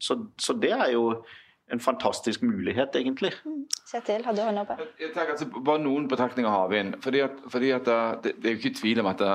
[0.01, 1.23] Så, så det er jo
[1.71, 3.31] en fantastisk mulighet, egentlig.
[3.45, 3.65] Mm.
[3.91, 4.87] Kjetil, har du hånda oppe?
[4.99, 6.97] Jeg tenker altså, Bare noen betraktninger av havvind.
[7.03, 9.33] Fordi at, fordi at eh, det, det, er jo ikke tvil om at det,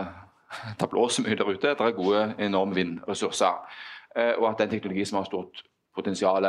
[0.80, 1.74] det blåser mye der ute.
[1.74, 3.62] Det er gode, enorme vindressurser.
[4.16, 5.62] Eh, og at det er en teknologi som har stort
[5.94, 6.46] potensial.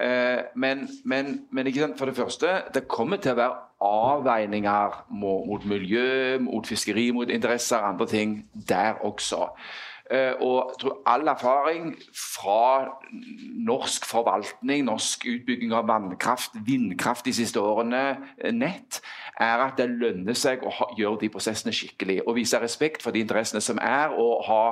[0.00, 6.38] Eh, men, men, men for det første, det kommer til å være avveininger mot miljø,
[6.40, 9.50] mot fiskeri, mot interesser og andre ting der også.
[10.10, 11.94] Eh, og jeg tror all erfaring
[12.34, 12.88] fra
[13.66, 18.02] norsk forvaltning, norsk utbygging av vannkraft, vindkraft de siste årene,
[18.52, 19.00] nett,
[19.40, 22.20] er at det lønner seg å gjøre de prosessene skikkelig.
[22.26, 24.62] Og vise respekt for de interessene som er, og, ha,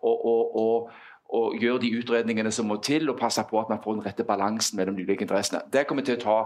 [0.00, 0.90] og, og, og,
[1.36, 4.24] og gjøre de utredningene som må til, og passe på at man får den rette
[4.24, 5.66] balansen mellom de ulike interessene.
[5.72, 6.42] Det kommer til å ta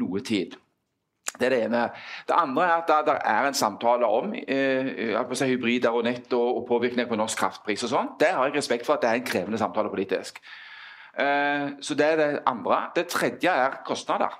[0.00, 0.56] noe tid.
[1.42, 1.82] Det er det ene.
[2.28, 6.60] Det andre er at det, er en samtale om eh, si, hybrider og nett og,
[6.60, 7.82] og, påvirkning på norsk kraftpris.
[7.88, 8.12] og sånn.
[8.20, 10.38] Det har jeg respekt for at det er en krevende samtale politisk.
[11.18, 12.84] Eh, så Det er det andre.
[12.94, 14.38] Det tredje er kostnader.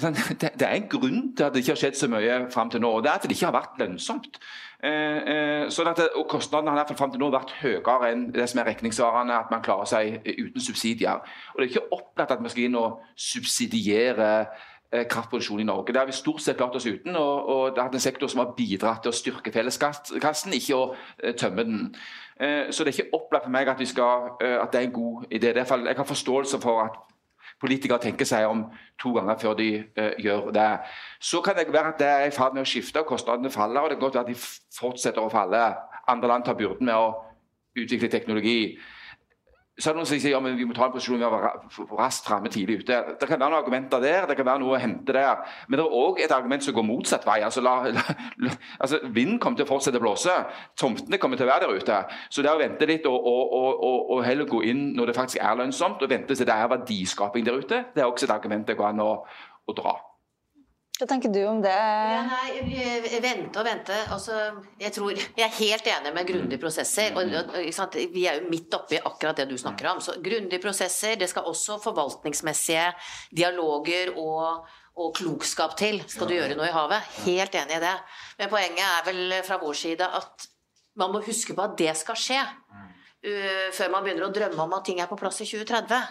[0.00, 2.80] Sånn, det, er en grunn til at det ikke har skjedd så mye fram til
[2.80, 2.88] nå.
[2.88, 4.38] og Det er at det ikke har vært lønnsomt.
[4.84, 8.10] Eh, eh sånn at og Kostnadene har i hvert fall frem til nå vært høyere
[8.10, 11.20] enn det som er regningssvarende, at man klarer seg uten subsidier.
[11.52, 14.70] Og Det er ikke opplagt at vi skal inn og subsidiere eh,
[15.10, 15.92] kraftproduksjon i Norge.
[15.92, 17.16] Det har vi stort sett klart oss uten.
[17.16, 20.76] og, og Det har vært en sektor som har bidratt til å styrke felleskassen, ikke
[20.76, 20.84] å
[21.22, 21.80] eh, tømme den.
[22.40, 24.96] Eh, så det er ikke opplagt for meg at, skal, eh, at det er en
[24.98, 25.54] god idé.
[25.54, 27.02] Jeg har forståelse for at
[27.60, 28.64] politikere tenker seg om
[29.00, 29.68] to ganger før de
[29.98, 30.70] uh, gjør det.
[31.22, 33.80] Så kan det være at det er i ferd med å skifte, og kostnadene faller.
[33.80, 35.62] og det kan godt være at de fortsetter å falle.
[36.10, 37.14] Andre land tar byrden med å
[37.78, 38.58] utvikle teknologi
[39.74, 41.96] så er det noen som sier ja, men vi må ta en posisjon vi er
[41.98, 42.98] raskt framme tidlig ute.
[43.18, 45.42] Det kan være noen argumenter der, det kan være noe å hente der.
[45.66, 47.40] Men det er òg et argument som går motsatt vei.
[47.42, 50.36] altså, la, la, altså Vinden kommer til å fortsette å blåse.
[50.78, 51.98] Tomtene kommer til å være der ute.
[52.30, 55.42] Så det å vente litt og, og, og, og, heller gå inn når det faktisk
[55.42, 58.70] er lønnsomt, og vente til det er verdiskaping der ute, det er også et argument
[58.70, 59.12] det går an å,
[59.66, 59.98] å dra.
[60.94, 61.74] Hva tenker du om det?
[61.74, 63.96] Ja, nei, vente og vente.
[64.14, 64.36] Altså,
[64.78, 67.16] jeg, tror, jeg er helt enig med grundige prosesser.
[67.18, 70.02] Og, og, vi er jo midt oppi akkurat det du snakker om.
[70.04, 71.16] Så Grundige prosesser.
[71.18, 72.86] Det skal også forvaltningsmessige
[73.34, 75.98] dialoger og, og klokskap til.
[76.06, 77.10] Skal du gjøre noe i havet?
[77.26, 77.96] Helt enig i det.
[78.38, 80.46] Men poenget er vel fra vår side at
[80.94, 82.42] man må huske på at det skal skje.
[83.24, 86.04] Uh, før man begynner å drømme om at ting er på plass i 2030.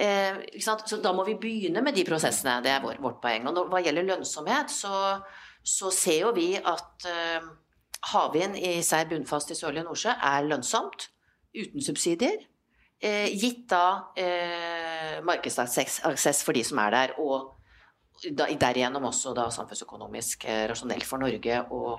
[0.00, 2.60] Eh, så da må vi begynne med de prosessene.
[2.64, 3.48] Det er vårt poeng.
[3.50, 5.18] Og når, hva gjelder lønnsomhet, så,
[5.62, 7.50] så ser jo vi at eh,
[8.14, 11.10] havvind i seg bunnfast i Sørlige Nordsjø er lønnsomt
[11.56, 12.46] uten subsidier.
[13.00, 17.59] Eh, gitt da eh, markedsaksess for de som er der, og
[18.28, 21.96] derigjennom også da samfunnsøkonomisk eh, rasjonelt for Norge å,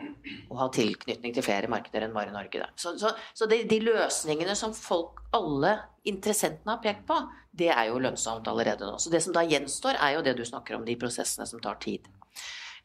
[0.60, 2.68] ha tilknytning til flere markeder enn bare Norge.
[2.80, 7.18] Så, så, så de, de, løsningene som folk, alle interessentene har pekt på,
[7.58, 9.00] det er jo lønnsomt allerede nå.
[9.02, 11.82] Så det som da gjenstår, er jo det du snakker om, de prosessene som tar
[11.82, 12.06] tid.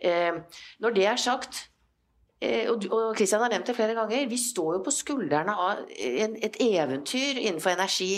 [0.00, 0.40] Eh,
[0.84, 1.66] når det er sagt,
[2.40, 6.58] eh, og Kristian har nevnt det flere ganger, vi står jo på skuldrene av et
[6.62, 8.12] eventyr innenfor energi,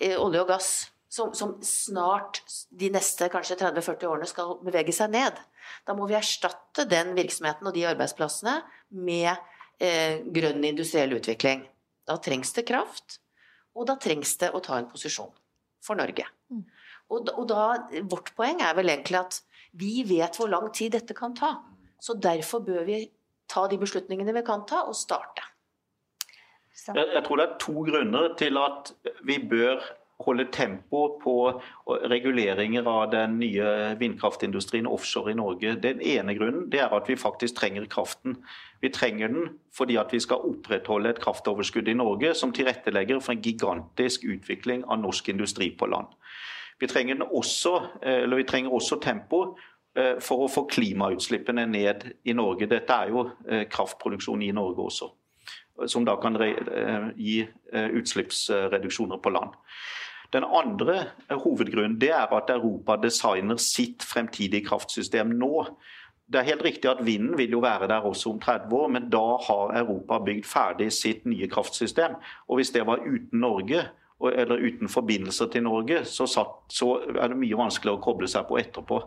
[0.00, 0.74] eh, olje og gass
[1.14, 2.40] som, som snart
[2.74, 5.38] de neste kanskje 30-40 årene skal bevege seg ned.
[5.86, 8.56] Da må vi erstatte den virksomheten og de arbeidsplassene
[8.98, 9.30] med
[9.78, 11.62] eh, grønn industriell utvikling.
[12.08, 13.20] Da trengs det kraft,
[13.78, 15.30] og da trengs det å ta en posisjon
[15.84, 16.26] for Norge.
[16.50, 16.66] Mm.
[17.14, 17.64] Og, og da,
[18.10, 19.40] vårt poeng er vel egentlig at
[19.78, 21.56] vi vet hvor lang tid dette kan ta.
[22.02, 23.04] Så derfor bør vi
[23.50, 25.46] ta de beslutningene vi kan ta, og starte.
[26.74, 29.78] Jeg, jeg tror det er to grunner til at vi bør
[30.24, 31.36] holde tempo på
[32.10, 35.76] reguleringer av den nye vindkraftindustrien offshore i Norge.
[35.82, 38.38] Den ene grunnen det er at vi faktisk trenger kraften.
[38.80, 43.34] Vi trenger den fordi at vi skal opprettholde et kraftoverskudd i Norge som tilrettelegger for
[43.34, 46.10] en gigantisk utvikling av norsk industri på land.
[46.80, 47.80] Vi trenger, også,
[48.36, 49.40] vi trenger også tempo
[49.96, 52.68] eh, for å få klimautslippene ned i Norge.
[52.70, 55.10] Dette er jo eh, kraftproduksjon i Norge også,
[55.90, 57.38] som da kan eh, gi
[57.74, 59.54] utslippsreduksjoner på land.
[60.34, 65.66] Den andre hovedgrunnen det er at Europa designer sitt fremtidige kraftsystem nå.
[66.26, 69.10] Det er helt riktig at Vinden vil jo være der også om 30 år, men
[69.12, 72.16] da har Europa bygd ferdig sitt nye kraftsystem.
[72.48, 73.84] Og Hvis det var uten Norge,
[74.24, 78.46] eller uten forbindelser til Norge, så, satt, så er det mye vanskeligere å koble seg
[78.48, 79.00] på etterpå.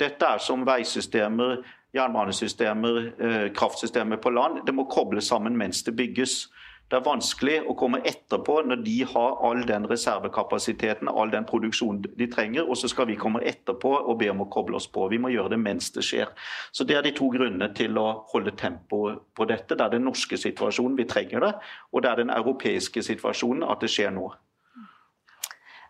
[0.00, 1.64] Dette er som veisystemer,
[1.96, 4.62] jernbanesystemer, eh, kraftsystemer på land.
[4.66, 6.48] Det må kobles sammen mens det bygges.
[6.90, 12.16] Det er vanskelig å komme etterpå når de har all den reservekapasiteten, all den produksjonen
[12.18, 15.06] de trenger, og så skal vi komme etterpå og be om å koble oss på.
[15.12, 16.34] Vi må gjøre det mens det skjer.
[16.74, 19.04] Så Det er de to grunnene til å holde tempo
[19.38, 19.78] på dette.
[19.78, 21.52] Det er den norske situasjonen vi trenger det,
[21.94, 24.26] og det er den europeiske situasjonen at det skjer nå.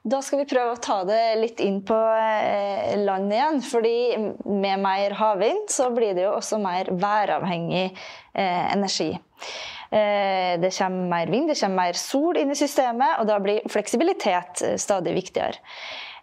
[0.05, 3.61] Da skal vi prøve å ta det litt inn på eh, land igjen.
[3.65, 3.97] fordi
[4.45, 9.15] med mer havvind så blir det jo også mer væravhengig eh, energi.
[9.91, 13.67] Eh, det kommer mer vind, det kommer mer sol inn i systemet, og da blir
[13.71, 15.59] fleksibilitet eh, stadig viktigere.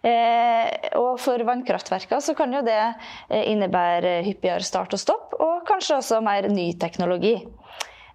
[0.08, 2.80] Eh, og for vannkraftverkene så kan jo det
[3.28, 7.36] innebære hyppigere start og stopp, og kanskje også mer ny teknologi.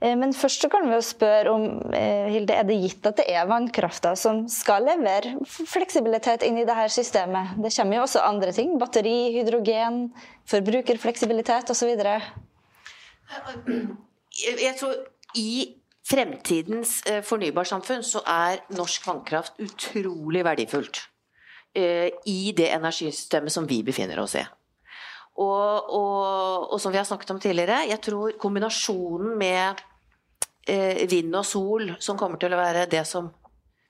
[0.03, 1.61] Men først så kan vi jo spørre om
[1.93, 6.89] Hilde, er det gitt at det er vannkrafta som skal levere fleksibilitet inn i dette
[6.91, 7.53] systemet?
[7.63, 8.73] Det kommer jo også andre ting.
[8.81, 10.09] Batteri, hydrogen,
[10.51, 11.93] forbrukerfleksibilitet osv.
[14.43, 14.99] Jeg tror
[15.39, 20.99] i fremtidens eh, fornybarsamfunn så er norsk vannkraft utrolig verdifullt
[21.75, 24.43] eh, i det energisystemet som vi befinner oss i.
[25.33, 29.81] Og, og, og, som vi har snakket om tidligere, jeg tror kombinasjonen med
[30.69, 33.31] eh, vind og sol, som kommer til å være det som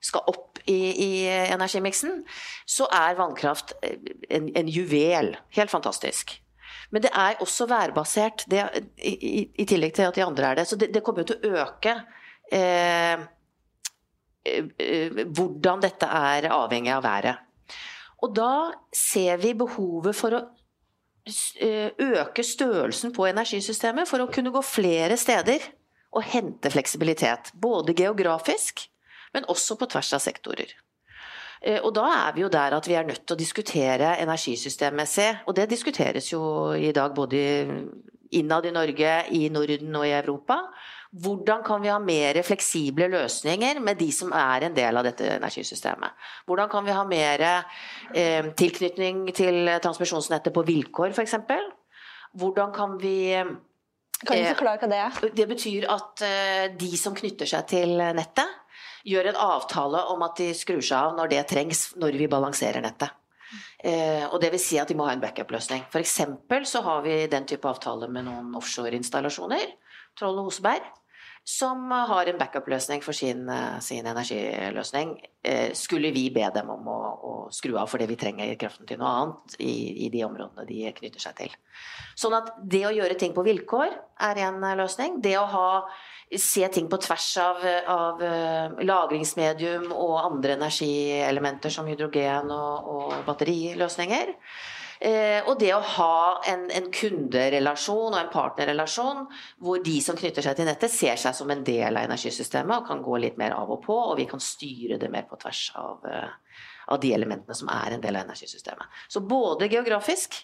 [0.04, 2.22] skal opp i, i energimiksen,
[2.68, 5.34] så er vannkraft en, en juvel.
[5.56, 6.38] Helt fantastisk.
[6.94, 8.64] Men det er også værbasert, det,
[9.02, 10.68] i, i, tillegg til at de andre er det.
[10.70, 11.96] Så det, det kommer jo til å øke
[12.54, 13.24] eh,
[14.46, 17.80] eh, hvordan dette er avhengig av været.
[18.24, 18.54] Og da
[18.96, 20.44] ser vi behovet for å
[21.58, 25.66] eh, øke størrelsen på energisystemet for å kunne gå flere steder
[26.14, 27.56] og hente fleksibilitet.
[27.58, 28.86] Både geografisk,
[29.34, 30.78] men også på tvers av sektorer.
[31.64, 35.30] Eh, og da er vi jo der at vi er nødt til å diskutere energisystemmessig.
[35.48, 36.44] Og det diskuteres jo
[36.76, 37.40] i dag både
[38.34, 40.60] innad i Norge, i Norden og i Europa.
[41.24, 45.28] Hvordan kan vi ha mer fleksible løsninger med de som er en del av dette
[45.36, 46.16] energisystemet?
[46.50, 51.38] Hvordan kan vi ha mer eh, tilknytning til transmisjonsnettet på vilkår, f.eks.?
[52.34, 53.38] Hvordan kan vi
[54.24, 55.22] Kan du forklare hva det er?
[55.22, 58.63] Eh, det betyr at eh, de som knytter seg til nettet,
[59.08, 62.84] gjør en avtale om at de skrur seg av når det trengs, når vi balanserer
[62.84, 63.12] nettet.
[63.84, 65.86] Eh, og det vil si at de må ha en backup-løsning.
[65.92, 66.20] F.eks.
[66.72, 69.76] så har vi den type avtale med noen offshore-installasjoner,
[70.18, 70.86] Troll og Oseberg,
[71.44, 75.18] som har en backup-løsning for sin, eh, sin, energiløsning.
[75.44, 79.02] Eh, skulle vi be dem om å, å, skru av fordi vi trenger kraften til
[79.02, 81.58] noe annet i, i, de områdene de knytter seg til.
[82.16, 83.92] Sånn at det å gjøre ting på vilkår
[84.30, 85.20] er en løsning.
[85.22, 85.68] Det å ha
[86.40, 87.60] se ting på tvers av,
[87.92, 88.24] av
[88.82, 94.32] lagringsmedium og andre energielementer som hydrogen og, og batteriløsninger.
[95.04, 99.26] Eh, og det å ha en, en, kunderelasjon og en partnerrelasjon
[99.60, 102.88] hvor de som knytter seg til nettet, ser seg som en del av energisystemet og
[102.88, 105.66] kan gå litt mer av og på, og vi kan styre det mer på tvers
[105.76, 106.64] av, uh,
[106.96, 108.96] av de elementene som er en del av energisystemet.
[109.12, 110.40] Så både geografisk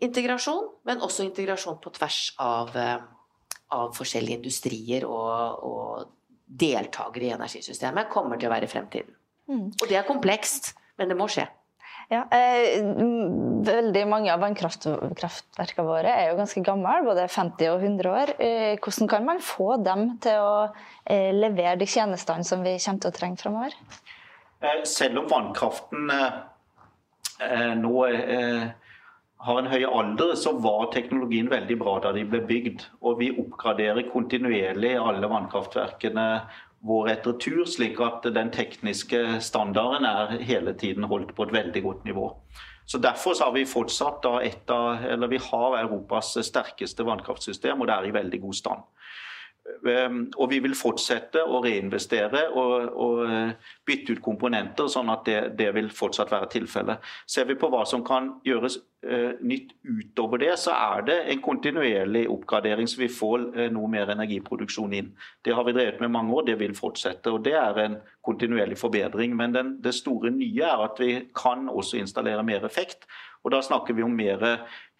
[0.00, 2.96] integrasjon, men også integrasjon på tvers av uh,
[3.76, 6.08] av forskjellige industrier og, og
[6.60, 9.14] deltakere i energisystemet kommer til å være fremtiden.
[9.50, 9.66] Mm.
[9.70, 11.46] Og det er komplekst, men det må skje.
[12.10, 12.80] Ja, eh,
[13.66, 18.32] veldig mange av vannkraftverkene våre er jo ganske gamle, både 50 og 100 år.
[18.42, 20.56] Eh, hvordan kan man få dem til å
[21.06, 23.76] eh, levere de tjenestene som vi kommer til å trenge framover?
[24.58, 26.40] Eh, selv om vannkraften eh,
[27.46, 27.94] eh, nå
[29.40, 32.88] har en høy alder, så var teknologien veldig bra da de ble bygd.
[33.06, 36.26] Og vi oppgraderer kontinuerlig alle vannkraftverkene
[36.86, 41.82] våre etter tur, slik at den tekniske standarden er hele tiden holdt på et veldig
[41.84, 42.30] godt nivå.
[42.90, 47.86] Så Derfor så har vi fortsatt et av, eller vi har Europas sterkeste vannkraftsystem, og
[47.86, 48.88] det er i veldig god stand.
[49.88, 55.24] Ehm, og vi vil fortsette å reinvestere og, og eh, bytte ut komponenter, sånn at
[55.28, 57.10] det, det, vil fortsatt være tilfellet.
[57.28, 61.42] Ser vi på hva som kan gjøres uh, nytt utover det, så er det en
[61.44, 65.10] kontinuerlig oppgradering, så vi får uh, noe mer energiproduksjon inn.
[65.46, 67.32] Det har vi drevet med mange år, det vil fortsette.
[67.32, 69.34] og Det er en kontinuerlig forbedring.
[69.36, 73.08] Men den, det store nye er at vi kan også installere mer effekt.
[73.44, 74.42] Og Da snakker vi om mer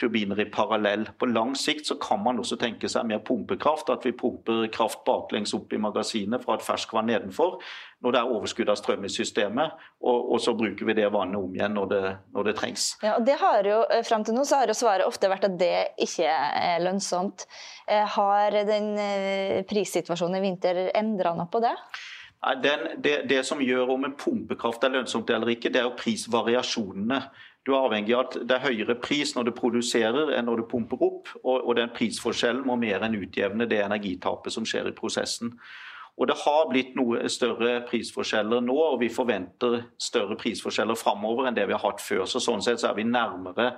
[0.01, 1.07] turbiner i parallell.
[1.19, 3.91] På lang sikt så kan man også tenke seg mer pumpekraft.
[3.93, 7.59] At vi pumper kraft baklengs opp i magasinet fra et ferskvann nedenfor
[8.01, 9.75] når det er overskudd av strøm i systemet.
[10.01, 12.87] Og, og så bruker vi det vannet om igjen når det, når det trengs.
[13.05, 15.47] Ja, og det har jo, Fram Frem til nå så har jo svaret ofte vært
[15.49, 15.75] at det
[16.05, 17.47] ikke er lønnsomt.
[17.89, 21.73] Eh, har den eh, prissituasjonen i vinter endra noe på det?
[22.41, 25.99] Den, det, det, som gjør om en pumpekraft er lønnsomt eller ikke, det er jo
[25.99, 27.19] prisvariasjonene.
[27.69, 30.69] Du er avhengig av at det er høyere pris når du produserer enn når du
[30.71, 34.97] pumper opp, og, og den prisforskjellen må mer enn utjevne det energitapet som skjer i
[34.97, 35.53] prosessen.
[36.21, 41.57] Og Det har blitt noe større prisforskjeller nå, og vi forventer større prisforskjeller framover enn
[41.57, 42.27] det vi har hatt før.
[42.29, 43.71] Så Sånn sett så er vi nærmere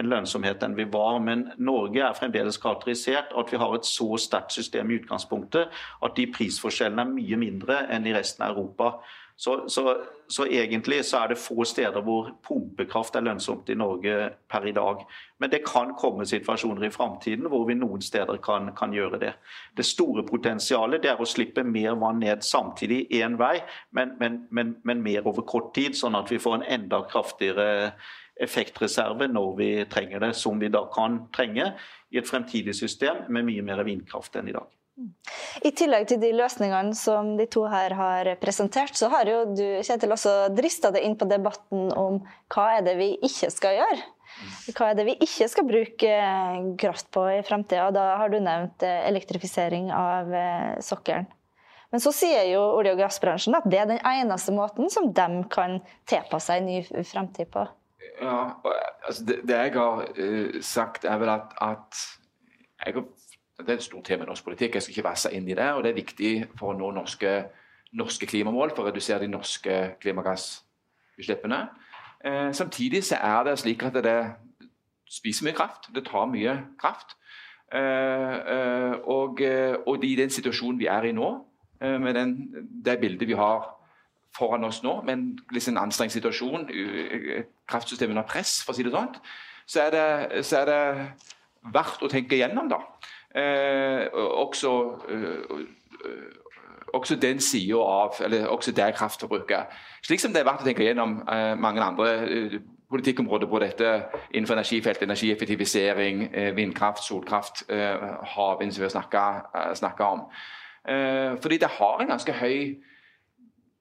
[0.00, 1.18] en lønnsomhet enn vi var.
[1.20, 5.68] Men Norge er fremdeles karakterisert at vi har et så sterkt system i utgangspunktet
[6.00, 8.94] at de prisforskjellene er mye mindre enn i resten av Europa.
[9.40, 9.96] Så, så,
[10.28, 14.16] så, egentlig så er det få steder hvor pumpekraft er lønnsomt i Norge
[14.52, 15.00] per i dag.
[15.40, 19.30] Men det kan komme situasjoner i framtiden hvor vi noen steder kan, kan, gjøre det.
[19.76, 23.62] Det store potensialet det er å slippe mer vann ned samtidig én vei,
[23.96, 27.94] men, men, men, men mer over kort tid, sånn at vi får en enda kraftigere
[28.40, 31.72] effektreserve når vi trenger det, som vi da kan trenge
[32.12, 34.68] i et fremtidig system med mye mer vindkraft enn i dag.
[35.64, 39.64] I tillegg til de løsningene som de to her har presentert, så har jo du
[39.86, 42.20] Kjetil, også drista deg inn på debatten om
[42.52, 44.00] hva er det vi ikke skal gjøre.
[44.70, 46.14] Hva er det vi ikke skal bruke
[46.80, 47.90] kraft på i fremtida?
[47.94, 51.28] Da har du nevnt eh, elektrifisering av eh, sokkelen.
[51.90, 55.42] Men så sier jo olje- og gassbransjen at det er den eneste måten som de
[55.50, 57.66] kan tilpasse seg en ny fremtid på.
[58.20, 58.36] Ja,
[59.08, 62.04] altså det, det, jeg har sagt, er vel at, at
[62.84, 63.08] jeg har
[63.66, 64.74] det er et stort tema i norsk politikk.
[64.74, 65.68] Jeg skal ikke vasse inn i det.
[65.72, 67.32] og Det er viktig for å nå norske,
[67.92, 71.60] norske klimamål, for å redusere de norske klimagassutslippene.
[72.24, 74.18] Eh, samtidig så er det slik at det
[75.10, 75.90] spiser mye kraft.
[75.94, 77.16] Det tar mye kraft.
[77.72, 81.28] Eh, eh, og, eh, og, i den situasjonen vi er i nå,
[81.80, 82.32] eh, med den,
[82.84, 83.76] det bildet vi har
[84.36, 86.68] foran oss nå, med en liksom anstrengt situasjon,
[87.68, 89.14] kraftsystemet under press, for å si det sånn,
[89.66, 90.82] så er det, så er det
[91.74, 92.68] verdt å tenke igjennom.
[92.70, 92.78] da.
[93.34, 95.56] Eh, også, eh,
[96.94, 99.66] også den sida av Eller også det kraftforbruket.
[100.02, 102.60] Slik som det er verdt å tenke gjennom eh, mange andre
[102.90, 104.02] politikkområder på dette
[104.34, 106.24] innenfor energifelt, energieffektivisering,
[106.56, 107.62] vindkraft, solkraft,
[108.34, 108.90] havvind, som vi har
[110.10, 110.24] om.
[111.42, 112.82] Fordi det har en ganske høy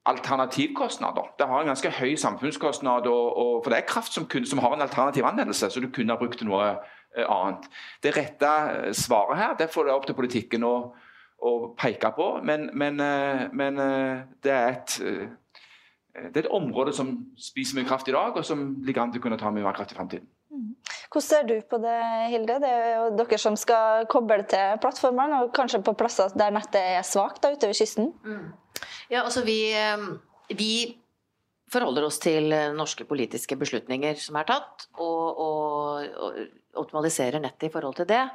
[0.06, 1.26] alternativkostnader.
[1.40, 4.60] Det har en ganske høy samfunnskostnad, og, og, for det er kraft som, kun, som
[4.60, 6.76] har en alternativ anvendelse, så du kunne ha brukt noe
[7.18, 7.70] annet.
[8.02, 10.74] Det rette eh, svaret her det får det opp til politikken å,
[11.40, 13.80] å peke på, men, men, eh, men,
[14.44, 15.00] det er et
[16.20, 19.22] det er et område som spiser mye kraft i dag, og som ligger an til
[19.22, 20.26] å kunne ta mye mer kraft i framtiden.
[21.10, 22.00] Hvordan ser du på det,
[22.34, 22.58] Hilde?
[22.62, 26.82] Det er jo dere som skal koble til plattformene, og kanskje på plasser der nettet
[26.82, 28.12] er svakt utover kysten?
[28.26, 28.50] Mm.
[29.14, 29.62] Ja, altså vi,
[30.58, 30.74] vi,
[31.70, 36.40] forholder oss til norske politiske beslutninger som er tatt, og, og, og
[36.78, 38.26] optimaliserer nettet i forhold til det.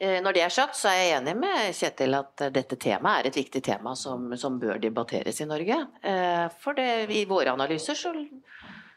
[0.00, 3.28] Eh, når det er sagt, så er jeg enig med Kjetil at dette temaet er
[3.28, 5.76] et viktig tema som, som bør debatteres i Norge.
[6.00, 8.14] Eh, for det, i våre analyser så,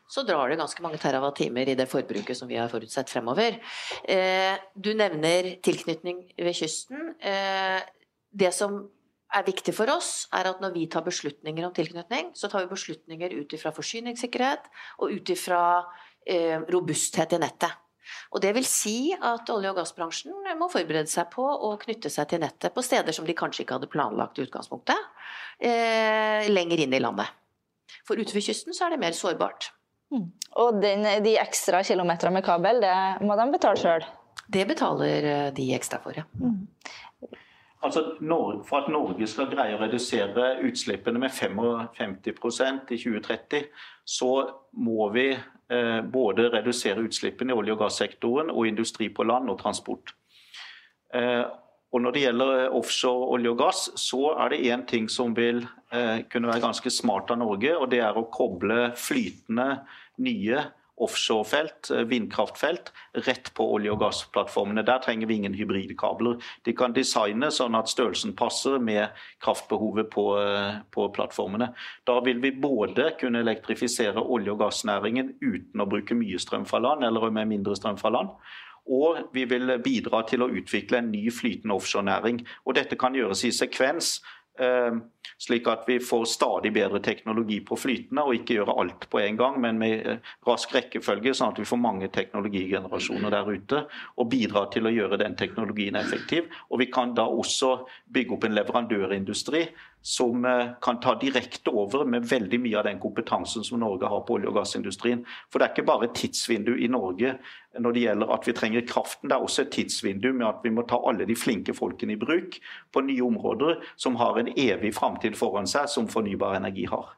[0.07, 3.59] så drar det ganske mange terawatt-timer i det forbruket som vi har forutsett fremover.
[4.07, 7.11] Eh, du nevner tilknytning ved kysten.
[8.34, 8.79] Det som
[9.34, 12.71] er viktig for oss, er at når vi tar beslutninger om tilknytning, så tar vi
[12.77, 14.71] beslutninger ut ifra forsyningssikkerhet
[15.01, 15.63] og ut ifra
[16.71, 17.82] robusthet i nettet.
[18.34, 22.30] Og Det vil si at olje- og gassbransjen må forberede seg på å knytte seg
[22.30, 24.97] til nettet på steder som de kanskje ikke hadde planlagt i utgangspunktet,
[25.60, 27.28] eh, lenger inn i landet.
[28.08, 29.72] For utover kysten så er det mer sårbart.
[30.14, 30.28] Mm.
[30.62, 34.06] Og den, de ekstra kilometerne med kabel, det må de betale sjøl?
[34.54, 36.28] Det betaler eh, de ekstra for, ja.
[36.39, 36.68] Mm.
[37.84, 38.04] Altså,
[38.64, 43.66] For at Norge skal greie å redusere utslippene med 55% i 2030,
[44.08, 44.30] så
[44.80, 45.34] må vi
[46.13, 50.13] både redusere utslippene i olje- og gassektoren og industri på land og transport.
[51.13, 51.43] Eh,
[51.93, 55.59] og Når det gjelder offshore olje og gass, så er det én ting som vil
[55.93, 59.84] eh, kunne være ganske smart av Norge, og det er å koble flytende
[60.26, 60.63] nye
[61.04, 62.91] offshorefelt, eh, vindkraftfelt,
[63.28, 64.86] rett på olje- og gassplattformene.
[64.86, 66.41] Der trenger vi ingen hybridkabler.
[66.66, 69.10] De kan designe sånn at størrelsen passer med
[69.41, 71.74] kraftbehovet på, eh, på plattformene.
[72.06, 76.80] Da vil vi både kunne elektrifisere olje- og gassnæringen uten å bruke mye strøm fra
[76.80, 78.30] land, eller med mindre strøm fra land.
[78.89, 82.45] Og vi vil bidra til å utvikle en ny flytende offshorenæring.
[82.66, 84.22] Og dette kan gjøres i sekvens.
[84.60, 85.04] Ehm,
[85.41, 89.39] slik at vi får stadig bedre teknologi på flytende, og ikke gjøre alt på en
[89.39, 93.84] gang, men med eh, rask rekkefølge, sånn at vi får mange teknologigenerasjoner der ute.
[94.17, 96.51] Og bidrar til å gjøre den teknologien effektiv.
[96.69, 97.76] Og vi kan da også
[98.13, 99.67] bygge opp en leverandørindustri
[100.03, 104.26] som eh, kan ta direkte over med veldig mye av den kompetansen som Norge har
[104.28, 105.24] på olje- og gassindustrien.
[105.47, 107.38] For det er ikke bare et tidsvindu i Norge
[107.80, 109.30] når det gjelder at vi trenger kraften.
[109.30, 112.19] Det er også et tidsvindu med at vi må ta alle de flinke folkene i
[112.19, 112.59] bruk
[112.91, 117.14] på nye områder som har en evig framtid foran seg, som fornybar energi har.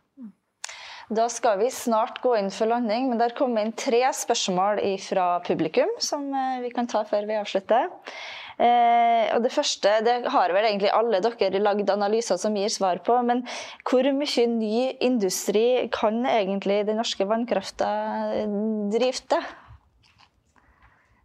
[1.13, 4.81] Da skal vi snart gå inn for landing, men det har kommet inn tre spørsmål
[5.03, 7.91] fra publikum som eh, vi kan ta før vi avslutter.
[8.57, 13.03] Eh, og Det første det har vel egentlig alle dere lagd analyser som gir svar
[13.05, 13.43] på, men
[13.85, 17.91] hvor mye ny industri kan egentlig den norske vannkrafta
[18.95, 19.43] drifte?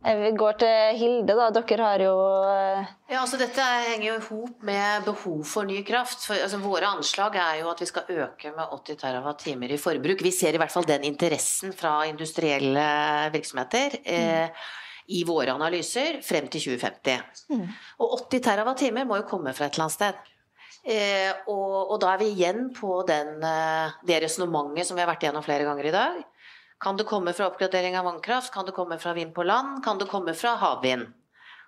[0.01, 1.51] Vi går til Hilde, da.
[1.53, 2.15] Dere har jo
[2.49, 6.25] eh, Ja, altså Dette henger jo i hop med behov for ny kraft.
[6.25, 10.25] For, altså, våre anslag er jo at vi skal øke med 80 TWh i forbruk.
[10.25, 12.87] Vi ser i hvert fall den interessen fra industrielle
[13.35, 14.01] virksomheter.
[14.05, 14.67] Eh,
[15.11, 17.47] i våre analyser frem til 2050.
[17.53, 17.65] Mm.
[18.01, 20.27] Og 80 TWh må jo komme fra et eller annet sted.
[20.81, 25.11] Eh, og, og, da er vi igjen på den, eh, det resonnementet som vi har
[25.11, 26.23] vært igjennom flere ganger i dag.
[26.81, 28.53] Kan det komme fra oppgradering av vannkraft?
[28.55, 29.85] Kan det komme fra vind på land?
[29.85, 31.11] Kan det komme fra havvind?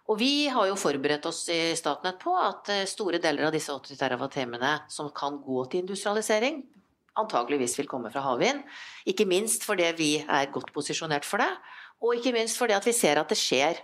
[0.09, 3.73] Og vi har jo forberedt oss i Statnett på at eh, store deler av disse
[3.73, 6.63] 80 TWh som kan gå til industrialisering,
[7.21, 8.65] antageligvis vil komme fra havvind.
[9.07, 11.51] Ikke minst fordi vi er godt posisjonert for det,
[12.03, 13.79] og ikke minst fordi at vi ser at det skjer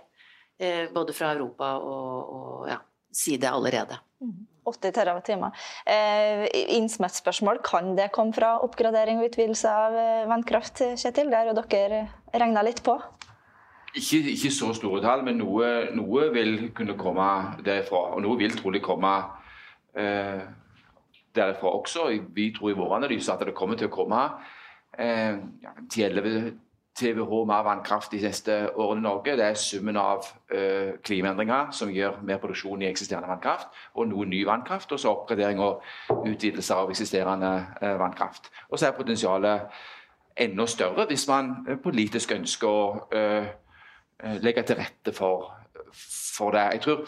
[0.59, 2.81] eh, både fra Europa og, og ja,
[3.11, 3.99] side allerede.
[4.69, 5.51] 80 TWh.
[5.85, 6.45] Eh,
[6.75, 11.31] Innsmett-spørsmål, kan det komme fra oppgradering og utvidelse av eh, vannkraft, Kjetil?
[11.31, 12.03] Det har jo dere
[12.35, 12.99] regna litt på?
[13.97, 17.25] Ikke, ikke, så store tall, men noe, noe, vil kunne komme
[17.65, 18.03] derfra.
[18.13, 19.15] Og noe vil trolig komme
[19.97, 20.43] eh,
[21.35, 22.09] derfra også.
[22.35, 24.21] Vi tror i vår analyse at det kommer til å komme
[24.93, 25.39] eh,
[25.89, 26.51] 10-11
[26.97, 29.35] TWh mer vannkraft de neste årene i Norge.
[29.37, 34.27] Det er summen av uh, klimaendringer som gjør mer produksjon i eksisterende vannkraft, og noe
[34.27, 38.51] ny vannkraft, og så oppgradering og utvidelser av eksisterende uh, vannkraft.
[38.69, 39.81] Og så er potensialet
[40.39, 42.83] enda større hvis man uh, politisk ønsker å
[44.43, 45.45] legge til rette for,
[46.35, 46.65] for det.
[46.73, 47.05] Jeg tror,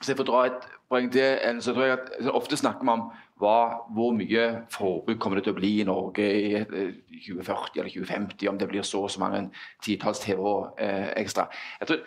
[0.00, 3.12] så jeg får dra et poeng til, så tror jeg at Ofte snakker man om
[3.38, 3.58] hva,
[3.94, 8.48] hvor mye forbruk kommer det til å bli i Norge i 2040 eh, eller 2050,
[8.50, 9.44] om det blir så og så mange
[9.84, 10.42] titalls TV
[10.82, 11.46] eh, ekstra.
[11.80, 12.02] Jeg tror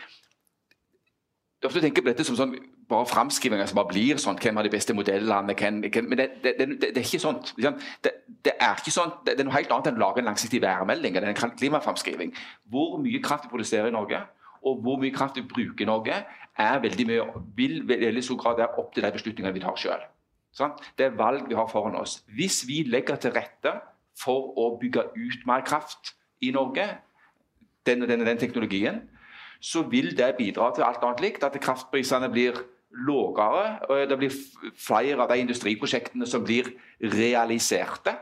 [1.62, 2.56] jeg ofte tenker på dette som sånn,
[2.90, 4.40] bare framskrivinger som bare blir sånn.
[4.42, 5.54] Hvem har de beste modellene?
[5.54, 7.52] Hvem, hvem, men det, det, det, det, er ikke sånt.
[7.54, 9.20] Det, er ikke sånt.
[9.28, 12.34] Det, er noe helt annet enn å lage en langsiktig værmelding eller en klimaframskriving.
[12.74, 14.24] Hvor mye kraft vi produserer i Norge,
[14.66, 16.18] og hvor mye kraft vi bruker i Norge,
[16.62, 20.02] er veldig mye, vil veldig stor grad være opp til de beslutningene vi tar sjøl.
[20.58, 22.20] Det er valg vi har foran oss.
[22.28, 23.78] Hvis vi legger til rette
[24.20, 26.14] for å bygge ut mer kraft
[26.44, 26.88] i Norge,
[27.86, 29.02] den og den, den teknologien,
[29.62, 32.58] så vil det bidra til alt annet likt, at kraftprisene blir
[33.08, 33.80] lavere.
[33.90, 34.36] og Det blir
[34.78, 38.18] flere av de industriprosjektene som blir realiserte.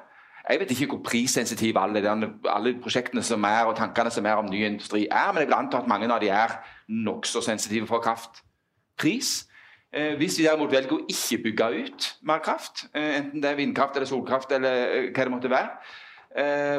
[0.49, 2.01] Jeg vet ikke hvor prissensitive alle,
[2.49, 5.57] alle, prosjektene som er og tankene som er om ny industri er, men jeg vil
[5.59, 6.55] anta at mange av de er
[6.89, 9.48] nokså sensitive for kraftpris.
[9.93, 13.57] Eh, hvis vi derimot velger å ikke bygge ut mer kraft, eh, enten det er
[13.57, 15.97] vindkraft eller solkraft eller eh, hva det måtte være,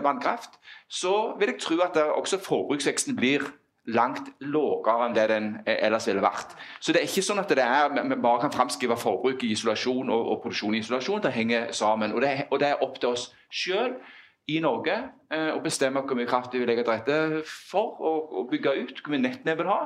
[0.06, 0.52] vannkraft,
[0.88, 3.42] så vil jeg tro at også forbruksveksten blir
[3.90, 6.54] langt lavere enn det den ellers ville vært.
[6.78, 10.06] Så det er ikke sånn at det er, vi bare kan framskrive forbruk i isolasjon
[10.06, 11.24] og, og, produksjon i isolasjon.
[11.24, 12.14] Det henger sammen.
[12.14, 13.98] Og det, og det er opp til oss sjøl
[14.46, 14.96] i Norge
[15.34, 19.16] å bestemme hvor mye kraft vi vil legge til rette for å bygge ut, hvor
[19.16, 19.80] mye nett vi vil ha.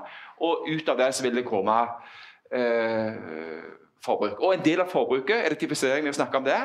[0.45, 1.81] Og ut av det så vil det komme
[2.53, 3.63] eh,
[4.05, 4.41] forbruk.
[4.41, 6.59] Og en del av forbruket, elektrifisering, vi snakker om det,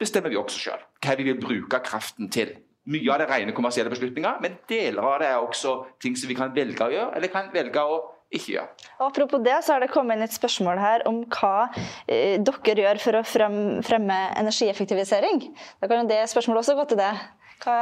[0.00, 0.84] bestemmer vi også sjøl.
[1.04, 2.56] Hva vi vil bruke kraften til.
[2.90, 6.38] Mye av det rene kommersielle beslutninger, men deler av det er også ting som vi
[6.38, 8.00] kan velge å gjøre, eller kan velge å
[8.30, 8.86] ikke gjøre.
[9.04, 11.68] Apropos det, så har det kommet inn et spørsmål her om hva
[12.06, 15.44] eh, dere gjør for å frem, fremme energieffektivisering.
[15.82, 17.12] Da kan jo det spørsmålet også gå til det.
[17.60, 17.78] Hva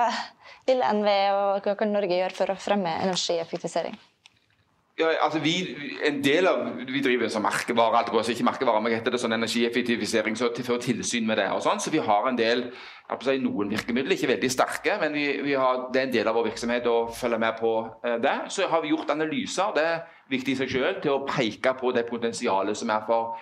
[0.66, 3.94] vil NVE og hva kan Norge gjøre for å fremme energieffektivisering?
[4.98, 5.52] Ja, altså vi,
[6.06, 9.20] en del av, vi driver som merkevare, alt går, så ikke merkevare, men heter det
[9.22, 11.44] sånn energieffektivisering, så til, for tilsyn med det.
[11.54, 12.64] og sånn, Så vi har en del
[13.22, 16.34] si, noen virkemidler, ikke veldig sterke, men vi, vi har, det er en del av
[16.34, 17.72] vår virksomhet å følge med på
[18.02, 18.34] eh, det.
[18.50, 20.04] Så har vi gjort analyser, det er
[20.34, 23.38] viktig i seg selv, til å peke på det potensialet som er for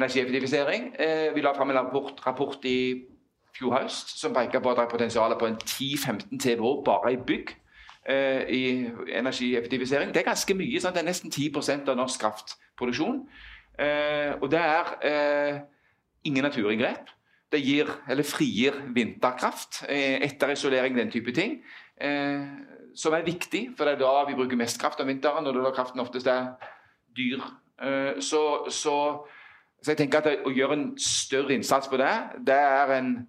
[0.00, 0.94] energieffektivisering.
[0.96, 2.78] Eh, vi la fram en rapport, rapport i
[3.52, 7.20] fjor høst som peker på at det er potensial på en 10-15 TWh bare i
[7.20, 7.52] bygg.
[8.08, 10.14] Eh, i energieffektivisering.
[10.14, 10.80] Det er ganske mye.
[10.80, 10.94] Sant?
[10.96, 13.18] Det er nesten 10 av norsk kraftproduksjon.
[13.78, 15.58] Eh, og det er eh,
[16.24, 17.10] ingen naturinngrep.
[17.52, 21.62] Det gir, eller frigir vinterkraft, etter isolering, den type ting.
[22.94, 25.70] som er viktig, for det er da vi bruker mest kraft om vinteren, og da
[25.70, 26.46] kraften oftest er
[27.16, 27.42] dyr.
[28.20, 29.26] så, så,
[29.82, 32.14] så jeg tenker at å gjøre en større innsats på det,
[32.46, 33.26] det er en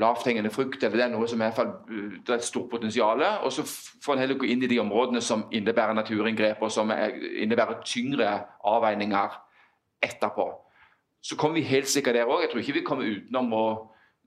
[0.00, 3.22] lavthengende frukt, eller det er noe som fall uh, det er et stort potensial.
[3.44, 3.64] Og så
[4.04, 7.14] får en heller gå inn i de områdene som innebærer naturinngrep, og som er,
[7.44, 8.32] innebærer tyngre
[8.64, 9.38] avveininger
[10.02, 10.50] etterpå.
[11.22, 12.42] Så kommer vi helt sikkert der òg.
[12.42, 13.64] Jeg tror ikke vi kommer utenom å,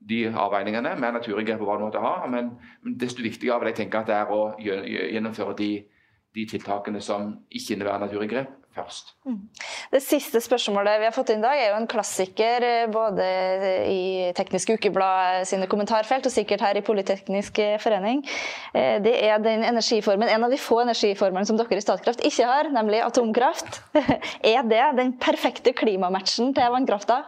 [0.08, 2.50] de avveiningene med naturinngrep og hva det måtte ha, men,
[2.82, 5.70] men desto viktigere vil jeg tenke at det er å gjennomføre de,
[6.36, 9.12] de tiltakene som ikke innebærer naturinngrep, først.
[9.26, 9.40] Mm.
[9.92, 13.26] Det siste spørsmålet vi har fått inn i dag, er jo en klassiker eh, både
[13.90, 14.02] i
[14.36, 18.24] Teknisk Ukeblad sine kommentarfelt og sikkert her i Politeknisk forening.
[18.74, 22.48] Eh, det er den energiformen, en av de få energiformene som dere i Statkraft ikke
[22.50, 23.82] har, nemlig atomkraft.
[24.54, 27.22] Er det den perfekte klimamatchen til vannkrafta?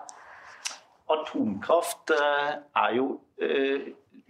[1.12, 3.12] Atomkraft eh, er jo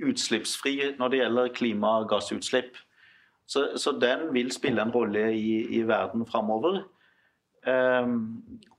[0.04, 2.76] utslippsfri når det gjelder klimagassutslipp.
[3.46, 6.82] Så, så, den vil spille en rolle i, i verden framover.
[7.66, 8.18] Ehm,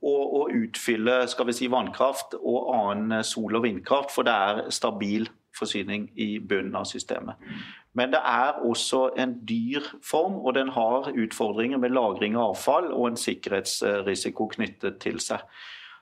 [0.01, 4.69] og, og utfylle skal vi si, vannkraft og annen sol- og vindkraft, for det er
[4.71, 5.27] stabil
[5.57, 7.35] forsyning i bunnen av systemet.
[7.97, 12.91] Men det er også en dyr form, og den har utfordringer med lagring av avfall
[12.93, 15.41] og en sikkerhetsrisiko knyttet til seg.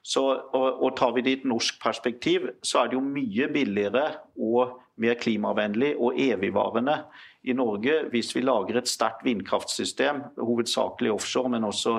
[0.05, 0.21] Så,
[0.53, 4.03] og, og Tar vi det i et norsk perspektiv, så er det jo mye billigere
[4.37, 6.99] og mer klimavennlig og evigvarende
[7.47, 11.97] i Norge hvis vi lager et sterkt vindkraftsystem, hovedsakelig offshore, men også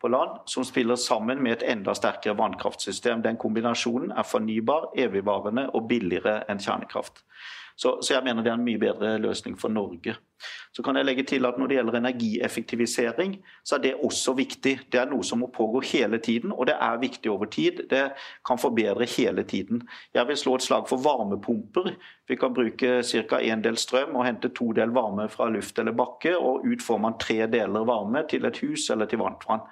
[0.00, 3.22] på land, som spiller sammen med et enda sterkere vannkraftsystem.
[3.22, 7.24] Den kombinasjonen er fornybar, evigvarende og billigere enn kjernekraft.
[7.80, 10.12] Så, så, jeg mener det er en mye bedre løsning for Norge.
[10.72, 14.74] Så kan jeg legge til at Når det gjelder energieffektivisering, så er det også viktig.
[14.92, 17.80] Det er noe som må pågå hele tiden, og det er viktig over tid.
[17.90, 18.12] Det
[18.46, 19.82] kan forbedre hele tiden.
[20.14, 21.94] Jeg vil slå et slag for varmepumper.
[22.28, 23.40] Vi kan bruke ca.
[23.40, 26.98] en del strøm og hente to del varme fra luft eller bakke, og ut får
[26.98, 29.64] man tre deler varme til et hus eller til varmtvann.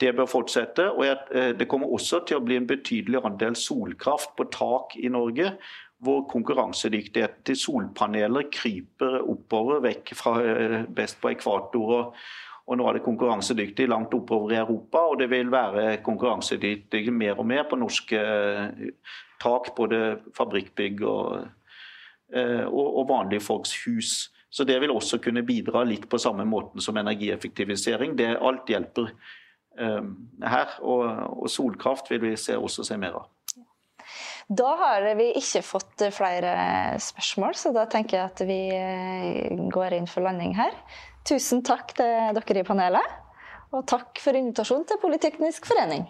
[0.00, 0.90] Det bør fortsette.
[0.90, 5.08] og eh, Det kommer også til å bli en betydelig andel solkraft på tak i
[5.08, 5.56] Norge
[5.98, 11.94] hvor konkurransedyktigheten til solpaneler kryper oppover, vekk fra eh, best på ekvator.
[11.98, 12.14] og,
[12.68, 17.38] og nå er det konkurransedyktig langt oppover i Europa, og det vil være konkurransedyktig mer
[17.40, 21.46] og mer på norske eh, tak, både fabrikkbygg og,
[22.34, 24.28] eh, og, og vanlige folks hus.
[24.50, 28.14] Så det vil også kunne bidra litt på samme måten som energieffektivisering.
[28.18, 29.10] Det Alt hjelper
[29.76, 31.04] um, her, og,
[31.44, 33.26] og solkraft vil vi se, også se mer av.
[34.48, 36.52] Da har vi ikke fått flere
[37.04, 40.72] spørsmål, så da tenker jeg at vi eh, går inn for landing her.
[41.28, 43.18] Tusen takk til dere i panelet,
[43.76, 46.06] og takk for invitasjonen til Politeknisk forening.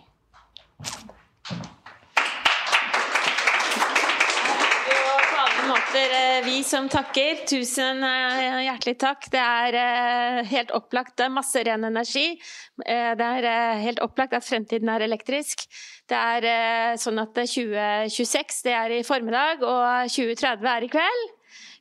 [5.88, 7.46] Låter eh, vi som takker.
[7.46, 9.28] Tusen eh, hjertelig takk.
[9.30, 11.16] Det er eh, helt opplagt.
[11.16, 12.40] Det er masse ren energi.
[12.76, 15.64] Det er helt opplagt at fremtiden er elektrisk.
[16.08, 21.24] Det er sånn at 2026 det er i formiddag, og 2030 er i kveld.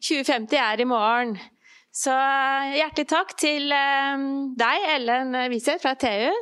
[0.07, 1.35] 2050 er i morgen.
[1.93, 2.15] Så
[2.73, 6.33] hjertelig takk til deg, Ellen Wiseth fra TU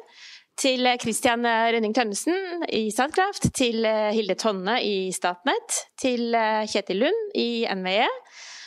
[0.58, 6.36] til Christian Rønning Tønnesen i Statkraft, til Hilde Tonne i Statnett, til
[6.72, 8.08] Kjetil Lund i NVE.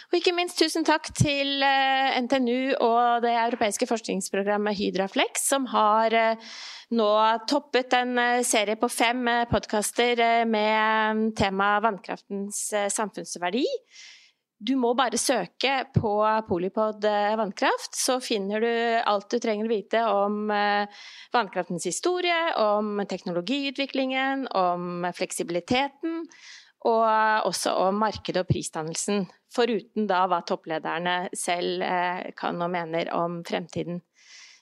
[0.09, 6.17] Og ikke minst tusen takk til eh, NTNU og det europeiske forskningsprogrammet Hydraflex, som har
[6.17, 6.47] eh,
[6.97, 7.09] nå
[7.51, 12.63] toppet en eh, serie på fem podkaster med tema vannkraftens
[12.95, 13.67] samfunnsverdi.
[14.59, 16.13] Du må bare søke på
[16.49, 18.71] Polipod eh, vannkraft, så finner du
[19.07, 21.05] alt du trenger å vite om eh,
[21.35, 26.25] vannkraftens historie, om teknologiutviklingen, om fleksibiliteten,
[26.91, 29.29] og også om markedet og prisdannelsen.
[29.55, 34.03] Foruten da hva topplederne selv eh, kan og mener om fremtiden.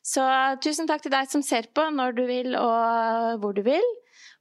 [0.05, 0.23] Så
[0.63, 3.89] tusen takk til deg som ser på når du vil og hvor du vil.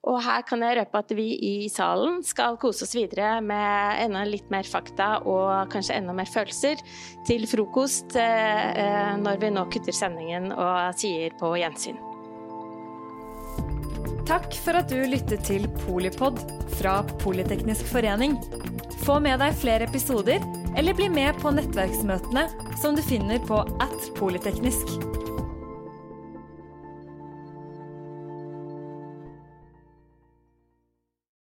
[0.06, 4.22] Og her kan jeg røpe at vi i salen skal kose oss videre med enda
[4.30, 6.82] litt mer fakta og kanskje enda mer følelser
[7.26, 11.98] til frokost eh, eh, når vi nå kutter sendingen og sier på gjensyn.
[14.26, 16.40] Takk for at du lyttet til Polipod
[16.80, 18.40] fra Politeknisk forening.
[19.06, 20.42] Få med deg flere episoder,
[20.76, 22.48] eller bli med på nettverksmøtene
[22.82, 24.98] som du finner på at polyteknisk.